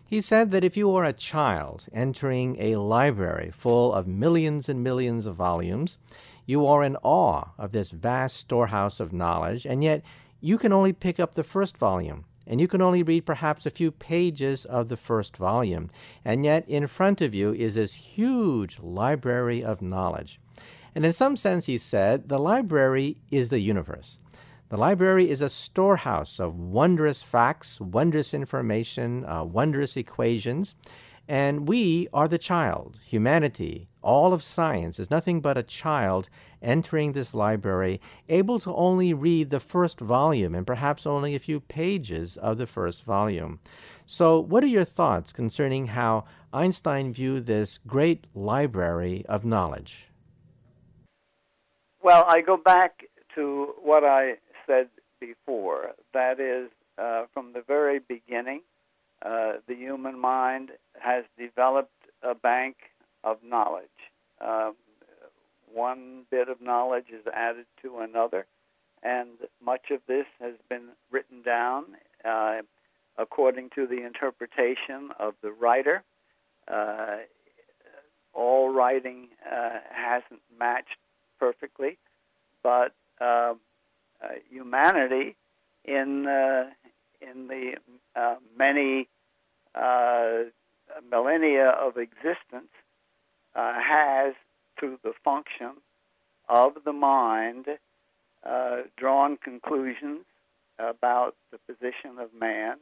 [0.04, 4.82] He said that if you are a child entering a library full of millions and
[4.82, 5.96] millions of volumes,
[6.44, 10.02] you are in awe of this vast storehouse of knowledge, and yet
[10.40, 13.70] you can only pick up the first volume, and you can only read perhaps a
[13.70, 15.88] few pages of the first volume,
[16.24, 20.40] and yet in front of you is this huge library of knowledge.
[20.98, 24.18] And in some sense, he said, the library is the universe.
[24.68, 30.74] The library is a storehouse of wondrous facts, wondrous information, uh, wondrous equations,
[31.28, 32.98] and we are the child.
[33.06, 36.28] Humanity all of science is nothing but a child
[36.60, 41.60] entering this library, able to only read the first volume and perhaps only a few
[41.60, 43.60] pages of the first volume.
[44.04, 50.07] So, what are your thoughts concerning how Einstein viewed this great library of knowledge?
[52.02, 54.34] Well, I go back to what I
[54.66, 54.88] said
[55.20, 55.92] before.
[56.14, 58.62] That is, uh, from the very beginning,
[59.22, 60.70] uh, the human mind
[61.00, 61.90] has developed
[62.22, 62.76] a bank
[63.24, 63.88] of knowledge.
[64.40, 64.74] Um,
[65.72, 68.46] one bit of knowledge is added to another,
[69.02, 69.30] and
[69.62, 71.84] much of this has been written down
[72.24, 72.60] uh,
[73.16, 76.04] according to the interpretation of the writer.
[76.68, 77.18] Uh,
[78.34, 80.96] all writing uh, hasn't matched
[81.38, 81.98] perfectly,
[82.62, 83.60] but um,
[84.22, 85.36] uh, humanity
[85.84, 86.70] in uh,
[87.20, 87.74] in the
[88.16, 89.08] uh, many
[91.10, 92.70] millennia of existence
[93.54, 94.34] has
[94.78, 95.72] through the function
[96.48, 97.66] of the mind,
[98.44, 100.24] uh, drawn conclusions
[100.78, 102.76] about the position of man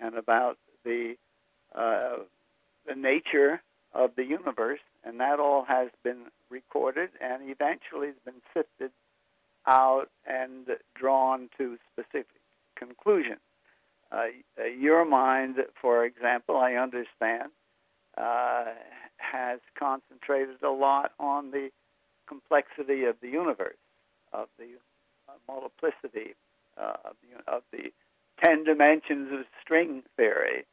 [0.00, 1.16] and about the
[1.74, 2.16] uh,
[2.86, 8.40] the nature of the universe, and that all has been recorded and eventually has been
[8.52, 8.90] sifted
[9.66, 12.26] out and drawn to specific
[12.76, 13.40] conclusions.
[14.12, 14.26] Uh,
[14.78, 17.50] your mind, for example, I understand,
[18.16, 18.66] uh,
[19.16, 21.70] has concentrated a lot on the
[22.26, 23.76] complexity of the universe,
[24.32, 24.68] of the
[25.28, 26.34] uh, multiplicity
[26.78, 27.92] uh, of, the, of the
[28.42, 30.64] ten dimensions of string theory,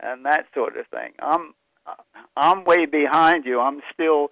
[0.00, 1.12] and that sort of thing.
[1.20, 1.54] I'm
[2.36, 3.60] I'm way behind you.
[3.60, 4.30] I'm still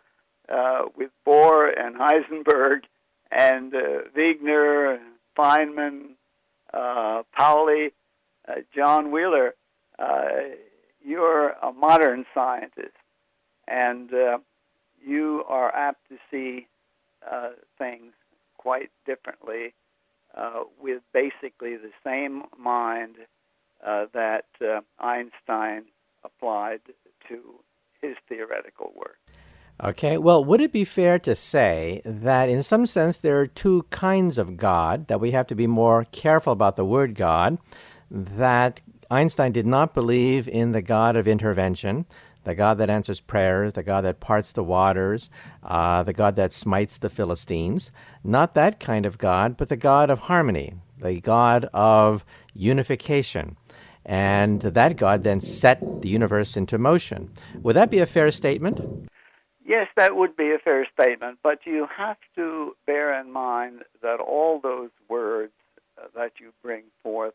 [0.48, 2.82] uh, with Bohr and Heisenberg
[3.30, 4.98] and uh, Wigner,
[5.36, 6.10] Feynman,
[6.74, 7.92] uh, Pauli,
[8.48, 9.54] uh, John Wheeler.
[9.98, 10.56] Uh,
[11.04, 12.96] you're a modern scientist
[13.68, 14.38] and uh,
[15.04, 16.66] you are apt to see
[17.30, 18.12] uh, things
[18.56, 19.74] quite differently
[20.80, 23.16] with basically the same mind
[23.84, 24.44] that
[24.98, 25.84] Einstein
[26.24, 26.80] applied
[27.28, 27.60] to
[28.00, 29.18] his theoretical work.
[29.82, 33.84] Okay, well, would it be fair to say that in some sense there are two
[33.90, 37.58] kinds of God, that we have to be more careful about the word God,
[38.10, 42.06] that Einstein did not believe in the God of intervention,
[42.44, 45.30] the God that answers prayers, the God that parts the waters,
[45.62, 47.90] uh, the God that smites the Philistines.
[48.22, 53.56] Not that kind of God, but the God of harmony, the God of unification.
[54.04, 57.30] And that God then set the universe into motion.
[57.62, 59.08] Would that be a fair statement?
[59.64, 64.18] Yes, that would be a fair statement, but you have to bear in mind that
[64.18, 65.52] all those words
[65.96, 67.34] uh, that you bring forth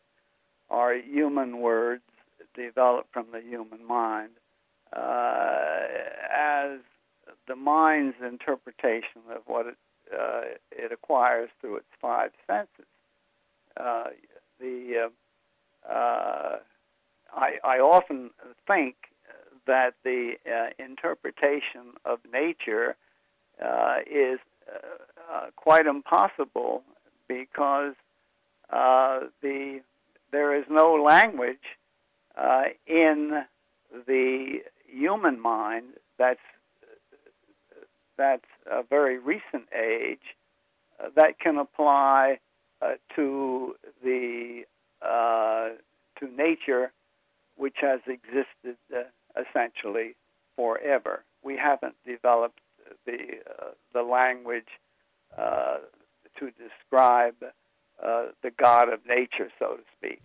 [0.68, 2.02] are human words
[2.54, 4.30] developed from the human mind
[4.92, 5.80] uh,
[6.34, 6.80] as
[7.46, 9.76] the mind's interpretation of what it,
[10.12, 12.86] uh, it acquires through its five senses.
[13.76, 14.04] Uh,
[14.60, 15.10] the
[15.88, 16.56] uh, uh,
[17.34, 18.30] I, I often
[18.66, 18.96] think
[19.66, 22.96] that the uh, interpretation of nature
[24.10, 24.38] is
[25.56, 26.82] quite impossible
[27.28, 27.94] because
[28.70, 29.80] the
[30.30, 31.76] there is no language
[32.86, 33.44] in
[34.06, 35.86] the human mind
[36.18, 36.40] that's
[38.18, 40.34] that's a very recent age
[41.00, 42.38] uh, that can apply
[42.82, 44.64] uh, to the
[45.02, 45.70] uh,
[46.18, 46.92] to nature,
[47.56, 49.02] which has existed uh,
[49.40, 50.14] essentially
[50.56, 51.24] forever.
[51.42, 52.60] We haven't developed
[53.06, 54.68] the uh, the language
[55.36, 55.78] uh,
[56.38, 57.36] to describe
[58.42, 60.20] the God of nature, so to speak.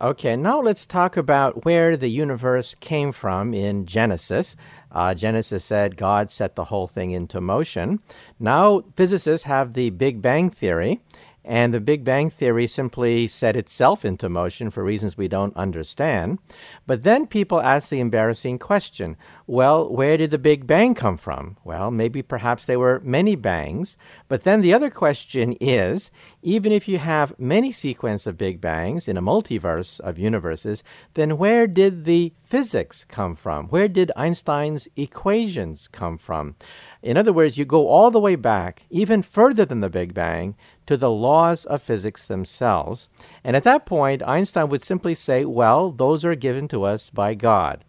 [0.00, 4.56] Okay, now let's talk about where the universe came from in Genesis.
[4.90, 8.00] Uh, Genesis said God set the whole thing into motion.
[8.40, 11.00] Now, physicists have the Big Bang Theory,
[11.44, 16.38] and the Big Bang Theory simply set itself into motion for reasons we don't understand.
[16.86, 19.16] But then people ask the embarrassing question
[19.46, 21.58] well, where did the Big Bang come from?
[21.64, 23.98] Well, maybe perhaps there were many bangs.
[24.26, 26.10] But then the other question is
[26.42, 30.82] even if you have many sequence of Big Bangs in a multiverse of universes,
[31.12, 33.68] then where did the physics come from?
[33.68, 36.56] Where did Einstein's equations come from?
[37.04, 40.56] In other words, you go all the way back, even further than the Big Bang,
[40.86, 43.10] to the laws of physics themselves.
[43.44, 47.34] And at that point, Einstein would simply say, well, those are given to us by
[47.34, 47.84] God.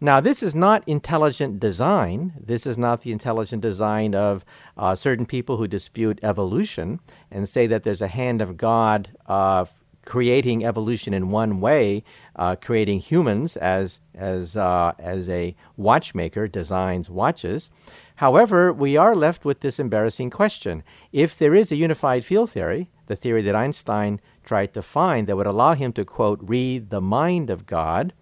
[0.00, 2.32] Now, this is not intelligent design.
[2.44, 4.44] This is not the intelligent design of
[4.76, 6.98] uh, certain people who dispute evolution
[7.30, 9.66] and say that there's a hand of God uh,
[10.04, 12.02] creating evolution in one way,
[12.34, 17.70] uh, creating humans as as uh, as a watchmaker designs watches.
[18.16, 20.82] However, we are left with this embarrassing question.
[21.12, 25.36] If there is a unified field theory, the theory that Einstein tried to find that
[25.36, 28.14] would allow him to, quote, read the mind of God,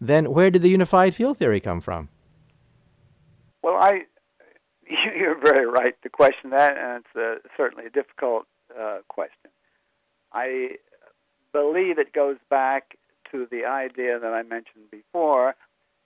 [0.00, 2.08] then where did the unified field theory come from?
[3.62, 4.02] Well, I,
[5.16, 8.46] you're very right to question that, and it's uh, certainly a difficult
[8.78, 9.50] uh, question.
[10.32, 10.76] I
[11.52, 12.96] believe it goes back
[13.30, 15.54] to the idea that I mentioned before,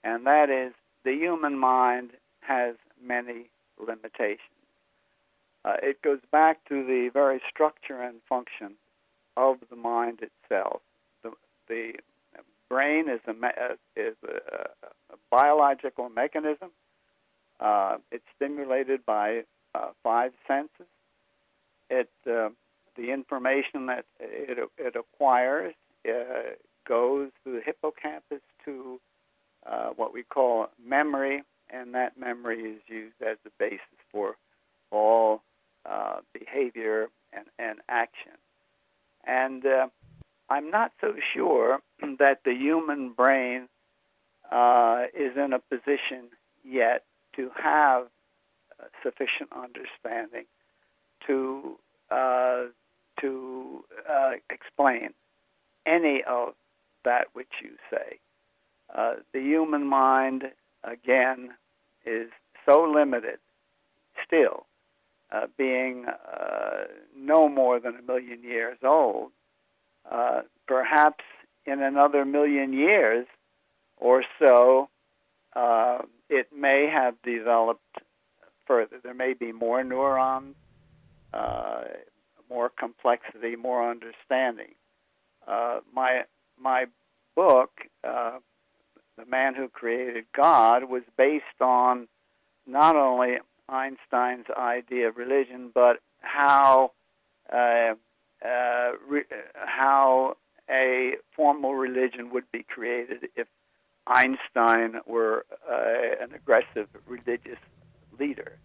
[0.03, 0.73] and that is
[1.05, 4.39] the human mind has many limitations.
[5.65, 8.75] Uh, it goes back to the very structure and function
[9.35, 10.81] of the mind itself.
[11.23, 11.31] The,
[11.67, 11.93] the
[12.69, 14.69] brain is a, uh, is a,
[15.13, 16.69] a biological mechanism.
[17.59, 19.43] Uh, it's stimulated by
[19.73, 20.87] uh, five senses.
[21.89, 22.49] It uh,
[22.95, 25.73] the information that it, it acquires
[26.07, 26.55] uh,
[26.87, 28.99] goes through the hippocampus to
[29.95, 34.35] what we call memory, and that memory is used as the basis for
[34.91, 35.41] all
[35.85, 38.31] uh, behavior and, and action.
[39.25, 39.87] And uh,
[40.49, 41.79] I'm not so sure
[42.19, 43.67] that the human brain
[44.51, 46.29] uh, is in a position
[46.63, 47.03] yet
[47.35, 48.07] to have
[49.03, 50.45] sufficient understanding
[51.25, 51.77] to
[52.11, 52.65] uh,
[53.21, 55.09] to uh, explain
[55.85, 56.53] any of
[57.03, 58.19] that which you say.
[58.93, 60.43] Uh, the human mind,
[60.87, 61.51] again,
[62.05, 62.29] is
[62.65, 63.39] so limited
[64.25, 64.65] still,
[65.31, 66.85] uh, being uh,
[67.15, 69.31] no more than a million years old.
[70.09, 71.23] Uh, perhaps
[71.65, 73.27] in another million years
[73.97, 74.89] or so,
[75.55, 77.81] uh, it may have developed
[78.65, 78.97] further.
[79.01, 80.55] There may be more neurons,
[81.33, 81.83] uh,
[82.49, 84.75] more complexity, more understanding.
[85.47, 86.23] Uh, my
[86.59, 86.85] my
[87.35, 87.71] book,
[89.17, 92.07] The Man Who Created God, was based on
[92.65, 93.37] not only
[93.69, 96.91] Einstein's idea of religion, but how
[97.51, 97.93] uh,
[98.45, 100.37] uh, re- how
[100.69, 103.47] a formal religion would be created if
[104.05, 107.59] Einstein were uh, an aggressive religious
[108.19, 108.57] leader.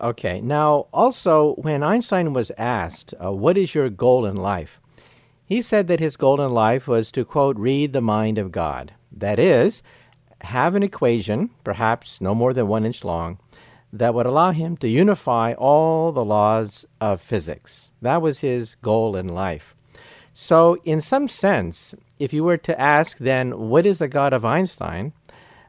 [0.00, 0.40] Okay.
[0.40, 4.80] Now, also, when Einstein was asked, uh, What is your goal in life?
[5.46, 8.92] he said that his goal in life was to, quote, read the mind of God.
[9.16, 9.82] That is,
[10.42, 13.38] have an equation, perhaps no more than one inch long,
[13.92, 17.90] that would allow him to unify all the laws of physics.
[18.02, 19.74] That was his goal in life.
[20.34, 24.44] So, in some sense, if you were to ask then, what is the God of
[24.44, 25.14] Einstein?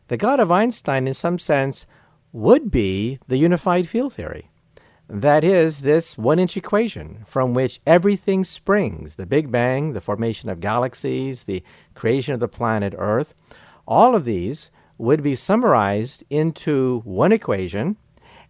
[0.09, 1.85] The God of Einstein, in some sense,
[2.33, 4.49] would be the unified field theory.
[5.09, 10.49] That is, this one inch equation from which everything springs the Big Bang, the formation
[10.49, 11.63] of galaxies, the
[11.95, 13.33] creation of the planet Earth.
[13.87, 17.95] All of these would be summarized into one equation.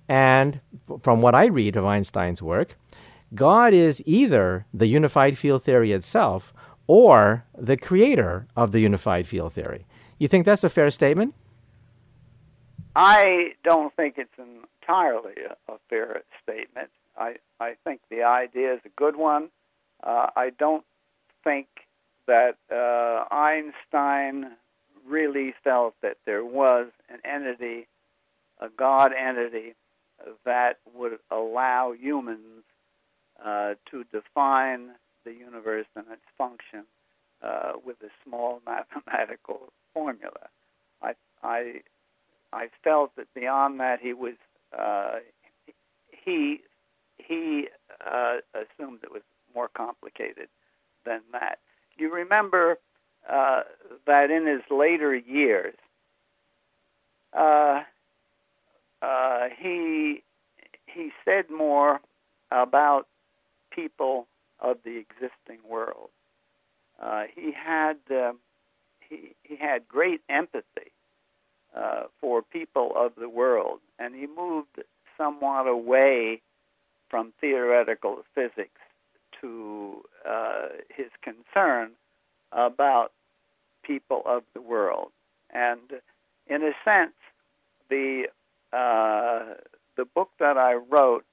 [0.10, 0.62] And
[0.99, 2.76] from what I read of Einstein's work,
[3.36, 6.53] God is either the unified field theory itself
[6.88, 9.86] or the creator of the unified field theory.
[10.18, 11.36] You think that's a fair statement?
[12.95, 14.32] I don't think it's
[14.88, 16.89] entirely a, a fair statement.
[17.17, 19.49] I, I think the idea is a good one.
[20.03, 20.85] Uh, I don't
[21.43, 21.67] think
[22.27, 24.51] that uh, Einstein
[25.07, 27.88] really felt that there was an entity,
[28.59, 29.73] a God entity,
[30.45, 32.63] that would allow humans
[33.43, 34.89] uh, to define
[35.23, 36.83] the universe and its function
[37.41, 40.49] uh, with a small mathematical formula.
[41.01, 41.13] I,
[41.43, 41.81] I
[42.53, 44.35] I felt that beyond that he was
[44.78, 45.20] uh,
[46.11, 46.61] he
[47.18, 47.68] he
[48.05, 49.22] uh, assumed it was
[49.55, 50.49] more complicated
[51.05, 51.59] than that.
[51.97, 52.78] You remember
[53.30, 53.63] uh,
[54.05, 55.76] that in his later years,
[57.34, 57.82] uh,
[59.01, 60.24] uh, he
[60.86, 61.99] he said more
[62.51, 63.07] about
[63.72, 64.28] people
[64.59, 66.09] of the existing world.
[67.01, 67.97] Uh, he had
[69.07, 70.91] he he had great empathy
[71.78, 74.82] uh, for people of the world, and he moved
[75.17, 76.41] somewhat away
[77.09, 78.82] from theoretical physics
[79.41, 81.91] to uh, his concern
[82.51, 83.11] about
[83.84, 85.11] people of the world.
[85.53, 86.01] And
[86.47, 87.13] in a sense,
[87.89, 88.25] the
[88.73, 89.53] uh,
[89.95, 91.25] the book that I wrote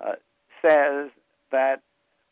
[0.00, 0.14] uh,
[0.60, 1.10] says
[1.50, 1.82] that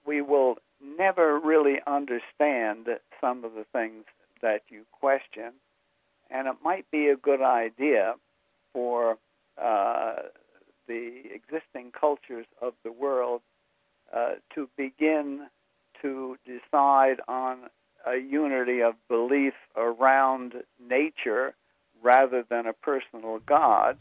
[0.04, 2.88] we will never really understand
[3.20, 4.04] some of the things
[4.42, 5.52] that you question
[6.30, 8.14] and it might be a good idea
[8.72, 9.18] for
[9.60, 10.14] uh,
[10.86, 13.42] the existing cultures of the world
[14.14, 15.46] uh, to begin
[16.02, 17.58] to decide on
[18.06, 20.54] a unity of belief around
[20.88, 21.54] nature
[22.02, 23.98] rather than a personal God,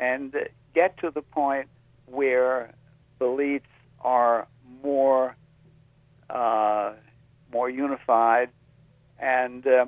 [0.00, 0.34] and
[0.74, 1.68] get to the point
[2.06, 2.74] where
[3.18, 3.68] beliefs
[4.00, 4.48] are
[4.82, 5.36] more
[6.30, 6.92] uh,
[7.52, 8.50] more unified,
[9.18, 9.86] and uh,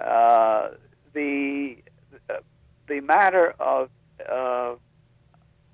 [0.00, 0.70] uh,
[1.16, 1.76] the
[2.86, 3.88] the matter of
[4.30, 4.74] uh,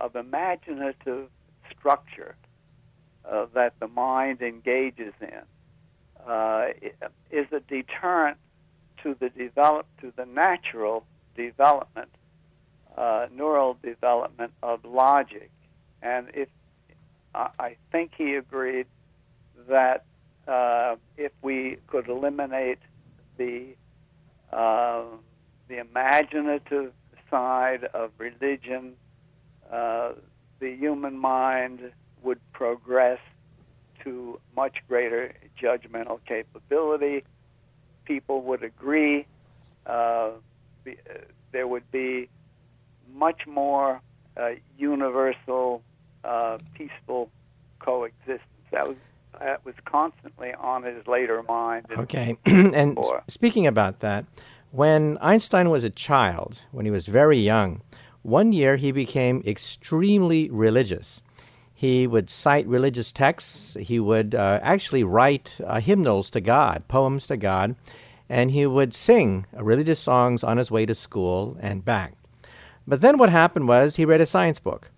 [0.01, 1.29] of imaginative
[1.71, 2.35] structure
[3.31, 5.43] uh, that the mind engages in
[6.27, 6.69] uh,
[7.31, 8.39] is a deterrent
[9.03, 11.05] to the develop to the natural
[11.37, 12.11] development,
[12.97, 15.51] uh, neural development of logic,
[16.03, 16.49] and if
[17.35, 18.87] I think he agreed
[19.69, 20.05] that
[20.47, 22.79] uh, if we could eliminate
[23.39, 23.75] the
[24.53, 25.03] uh,
[25.73, 26.93] the imaginative
[27.31, 28.93] side of religion,
[29.73, 30.13] uh,
[30.61, 31.81] the human mind
[32.23, 33.19] would progress
[34.05, 37.25] to much greater judgmental capability.
[38.05, 39.27] People would agree.
[39.87, 40.33] Uh,
[40.85, 41.19] be, uh,
[41.53, 42.29] there would be
[43.15, 44.03] much more
[44.37, 45.83] uh, universal,
[46.23, 47.31] uh, peaceful
[47.81, 48.41] coexistence.
[48.73, 48.97] That was
[49.41, 51.87] that was constantly on his later mind.
[51.91, 54.27] Okay, and s- speaking about that,
[54.73, 57.83] when Einstein was a child, when he was very young,
[58.23, 61.21] one year he became extremely religious.
[61.75, 63.77] He would cite religious texts.
[63.79, 67.77] He would uh, actually write uh, hymnals to God, poems to God,
[68.31, 72.15] and he would sing religious songs on his way to school and back.
[72.87, 74.91] But then what happened was he read a science book.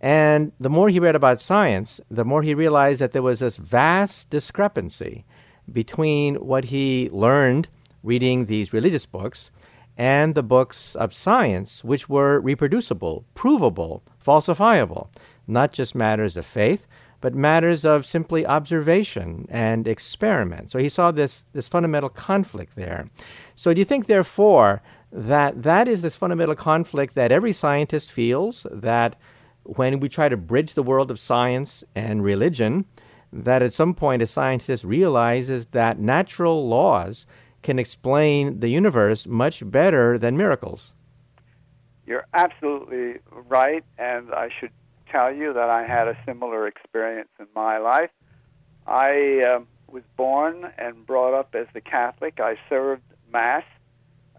[0.00, 3.56] And the more he read about science, the more he realized that there was this
[3.56, 5.24] vast discrepancy
[5.72, 7.68] between what he learned
[8.04, 9.50] reading these religious books
[9.96, 15.08] and the books of science, which were reproducible, provable, falsifiable
[15.46, 16.86] not just matters of faith,
[17.20, 20.70] but matters of simply observation and experiment.
[20.70, 23.10] So he saw this, this fundamental conflict there.
[23.54, 28.66] So do you think, therefore, that that is this fundamental conflict that every scientist feels,
[28.70, 29.16] that
[29.62, 32.84] when we try to bridge the world of science and religion,
[33.32, 37.24] that at some point a scientist realizes that natural laws
[37.64, 40.94] can explain the universe much better than miracles?
[42.06, 44.70] You're absolutely right, and I should
[45.10, 48.10] tell you that I had a similar experience in my life.
[48.86, 49.60] I uh,
[49.90, 52.38] was born and brought up as a Catholic.
[52.38, 53.02] I served
[53.32, 53.64] Mass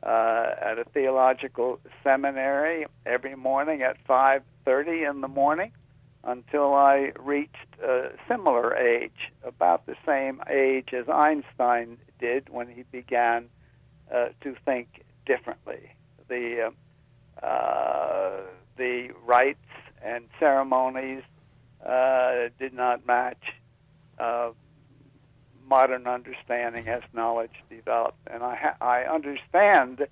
[0.03, 5.71] uh, at a theological seminary every morning at 5:30 in the morning
[6.25, 12.83] until I reached a similar age, about the same age as Einstein did when he
[12.91, 13.45] began
[14.13, 15.91] uh, to think differently.
[16.27, 16.71] The
[17.43, 18.41] uh, uh,
[18.77, 19.59] the rites
[20.03, 21.23] and ceremonies
[21.85, 23.43] uh, did not match
[24.17, 24.49] uh,
[25.67, 28.17] modern understanding as knowledge developed.
[28.31, 30.07] And I, ha- I understand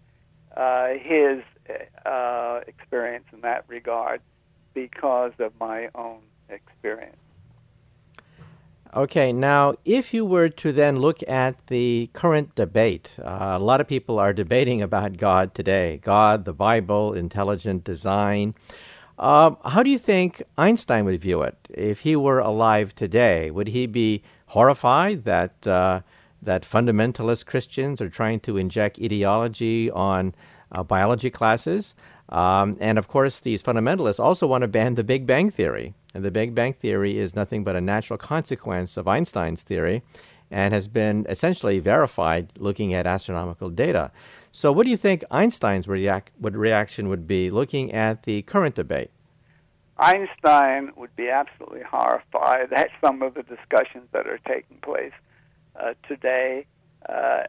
[0.55, 1.43] uh, his
[2.67, 4.21] experience in that regard
[4.73, 6.19] because of my own
[6.49, 7.17] experience.
[8.95, 13.81] Okay, now if you were to then look at the current debate, uh, a lot
[13.81, 18.53] of people are debating about God today God, the Bible, intelligent design.
[19.17, 23.49] Um, how do you think Einstein would view it if he were alive today?
[23.49, 26.01] Would he be horrified that uh,
[26.39, 30.35] that fundamentalist Christians are trying to inject ideology on
[30.71, 31.95] uh, biology classes?
[32.29, 35.93] Um, and of course, these fundamentalists also want to ban the Big Bang Theory.
[36.13, 40.03] And the Big Bang Theory is nothing but a natural consequence of Einstein's theory
[40.51, 44.11] and has been essentially verified looking at astronomical data.
[44.51, 48.75] So, what do you think Einstein's react, what reaction would be looking at the current
[48.75, 49.09] debate?
[49.97, 55.13] Einstein would be absolutely horrified at some of the discussions that are taking place
[55.75, 56.65] uh, today,
[57.09, 57.43] uh,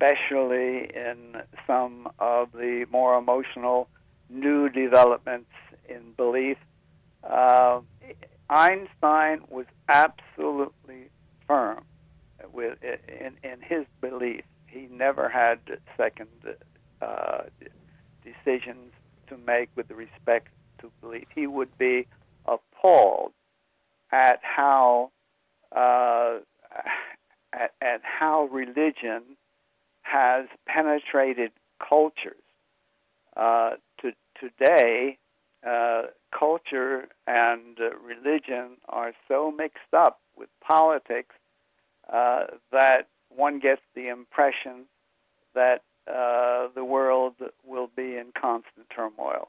[0.00, 3.88] especially in some of the more emotional
[4.28, 5.50] new developments
[5.88, 6.56] in belief.
[7.22, 7.80] Uh,
[8.50, 11.10] Einstein was absolutely
[11.46, 11.84] firm
[12.52, 15.58] with in, in his belief he never had
[15.96, 16.28] second
[17.02, 17.42] uh,
[18.22, 18.92] decisions
[19.28, 20.48] to make with respect
[20.80, 21.26] to belief.
[21.34, 22.06] He would be
[22.46, 23.32] appalled
[24.12, 25.10] at how
[25.74, 26.38] uh,
[27.52, 29.22] at, at how religion
[30.02, 31.50] has penetrated
[31.86, 32.36] cultures.
[33.38, 33.70] Uh,
[34.00, 35.16] to, today,
[35.66, 36.02] uh,
[36.36, 41.34] culture and uh, religion are so mixed up with politics
[42.12, 44.86] uh, that one gets the impression
[45.54, 47.34] that uh, the world
[47.66, 49.48] will be in constant turmoil.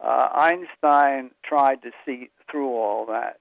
[0.00, 3.38] Uh, Einstein tried to see through all that.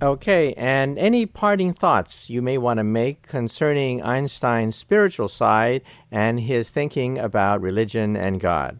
[0.00, 6.38] Okay, and any parting thoughts you may want to make concerning Einstein's spiritual side and
[6.38, 8.78] his thinking about religion and God?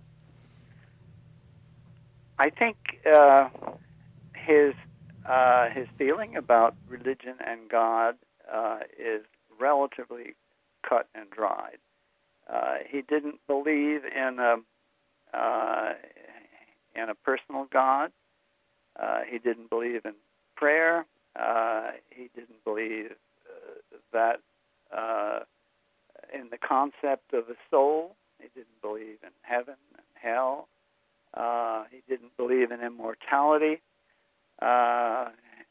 [2.38, 2.76] I think
[3.12, 3.48] uh,
[4.36, 4.74] his
[5.28, 8.14] uh, his feeling about religion and God
[8.52, 9.22] uh, is
[9.58, 10.36] relatively
[10.88, 11.78] cut and dried.
[12.48, 15.94] Uh, he didn't believe in a uh,
[16.94, 18.12] in a personal God.
[18.96, 20.14] Uh, he didn't believe in
[20.58, 21.06] prayer.
[21.38, 24.40] Uh, he didn't believe uh, that
[24.96, 25.40] uh,
[26.34, 28.16] in the concept of a soul.
[28.40, 30.68] He didn't believe in heaven and hell.
[31.34, 33.80] Uh, he didn't believe in immortality.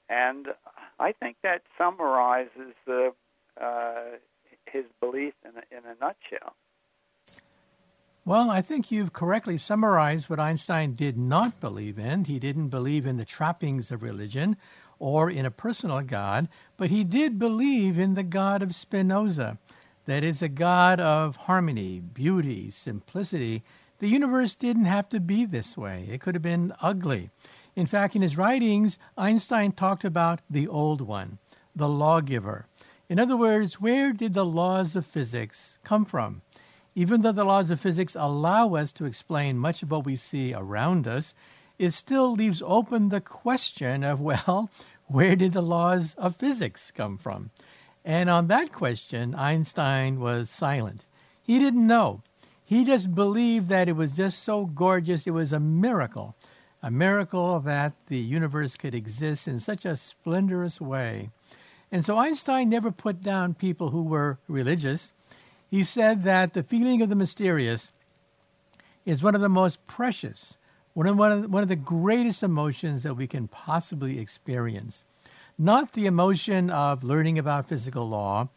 [0.10, 0.48] And
[1.00, 2.74] I think that summarizes
[4.72, 6.56] his belief in a, in a nutshell.
[8.28, 12.26] Well, I think you've correctly summarized what Einstein did not believe in.
[12.26, 14.58] He didn't believe in the trappings of religion
[15.00, 19.60] or in a personal God, but he did believe in the God of Spinoza.
[20.08, 23.64] That is a God of harmony, beauty, simplicity.
[24.00, 27.30] The universe didn't have to be this way, it could have been ugly.
[27.78, 31.38] In fact, in his writings, Einstein talked about the old one,
[31.74, 32.68] the lawgiver.
[33.08, 36.42] In other words, where did the laws of physics come from?
[36.98, 40.52] Even though the laws of physics allow us to explain much of what we see
[40.52, 41.36] around us,
[41.78, 44.72] it still leaves open the question of, well,
[45.06, 47.52] where did the laws of physics come from?
[48.04, 51.06] And on that question, Einstein was silent.
[51.40, 52.24] He didn't know.
[52.66, 56.36] He just believed that it was just so gorgeous, it was a miracle
[56.82, 61.30] a miracle that the universe could exist in such a splendorous way.
[61.92, 65.12] And so Einstein never put down people who were religious.
[65.70, 67.92] He said that the feeling of the mysterious
[69.06, 70.58] is one of the most precious,
[70.94, 75.04] one of, one of, one of the greatest emotions that we can possibly experience.
[75.58, 78.50] Not the emotion of learning about physical law,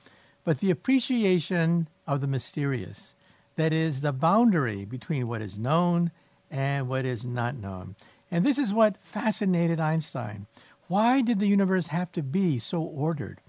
[0.45, 3.15] but the appreciation of the mysterious.
[3.57, 6.13] That is, the boundary between what is known
[6.51, 7.95] and what is not known.
[8.31, 10.47] And this is what fascinated Einstein.
[10.89, 13.41] Why did the universe have to be so ordered?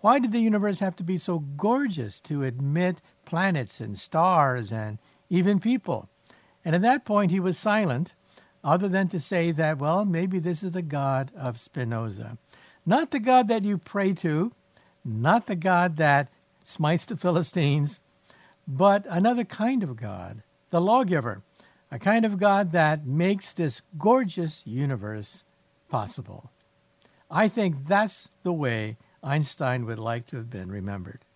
[0.00, 4.98] Why did the universe have to be so gorgeous to admit planets and stars and
[5.28, 6.08] even people?
[6.64, 8.14] And at that point, he was silent,
[8.62, 12.38] other than to say that, well, maybe this is the God of Spinoza.
[12.86, 14.52] Not the God that you pray to,
[15.04, 16.28] not the God that
[16.62, 18.00] smites the Philistines,
[18.66, 21.42] but another kind of God, the lawgiver,
[21.90, 25.42] a kind of God that makes this gorgeous universe
[25.88, 26.50] possible.
[27.30, 28.96] I think that's the way
[29.28, 31.26] Einstein would like to have been remembered.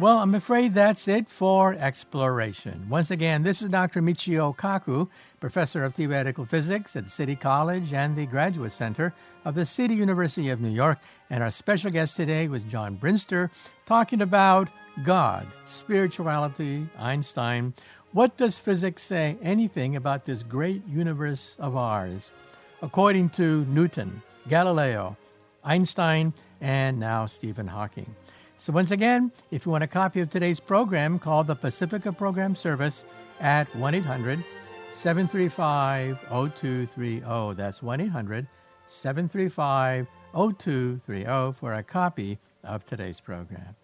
[0.00, 2.86] Well, I'm afraid that's it for exploration.
[2.88, 4.00] Once again, this is Dr.
[4.00, 9.12] Michio Kaku, professor of theoretical physics at the City College and the Graduate Center
[9.44, 10.98] of the City University of New York.
[11.28, 13.50] And our special guest today was John Brinster,
[13.84, 14.68] talking about
[15.04, 17.74] God, spirituality, Einstein.
[18.12, 22.32] What does physics say anything about this great universe of ours?
[22.80, 25.18] According to Newton, Galileo,
[25.62, 28.16] Einstein, and now Stephen Hawking.
[28.60, 32.54] So, once again, if you want a copy of today's program, call the Pacifica Program
[32.54, 33.04] Service
[33.40, 34.44] at 1 800
[34.92, 37.54] 735 0230.
[37.54, 38.46] That's 1 800
[38.86, 43.76] 735 0230 for a copy of today's program.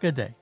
[0.00, 0.34] Good day.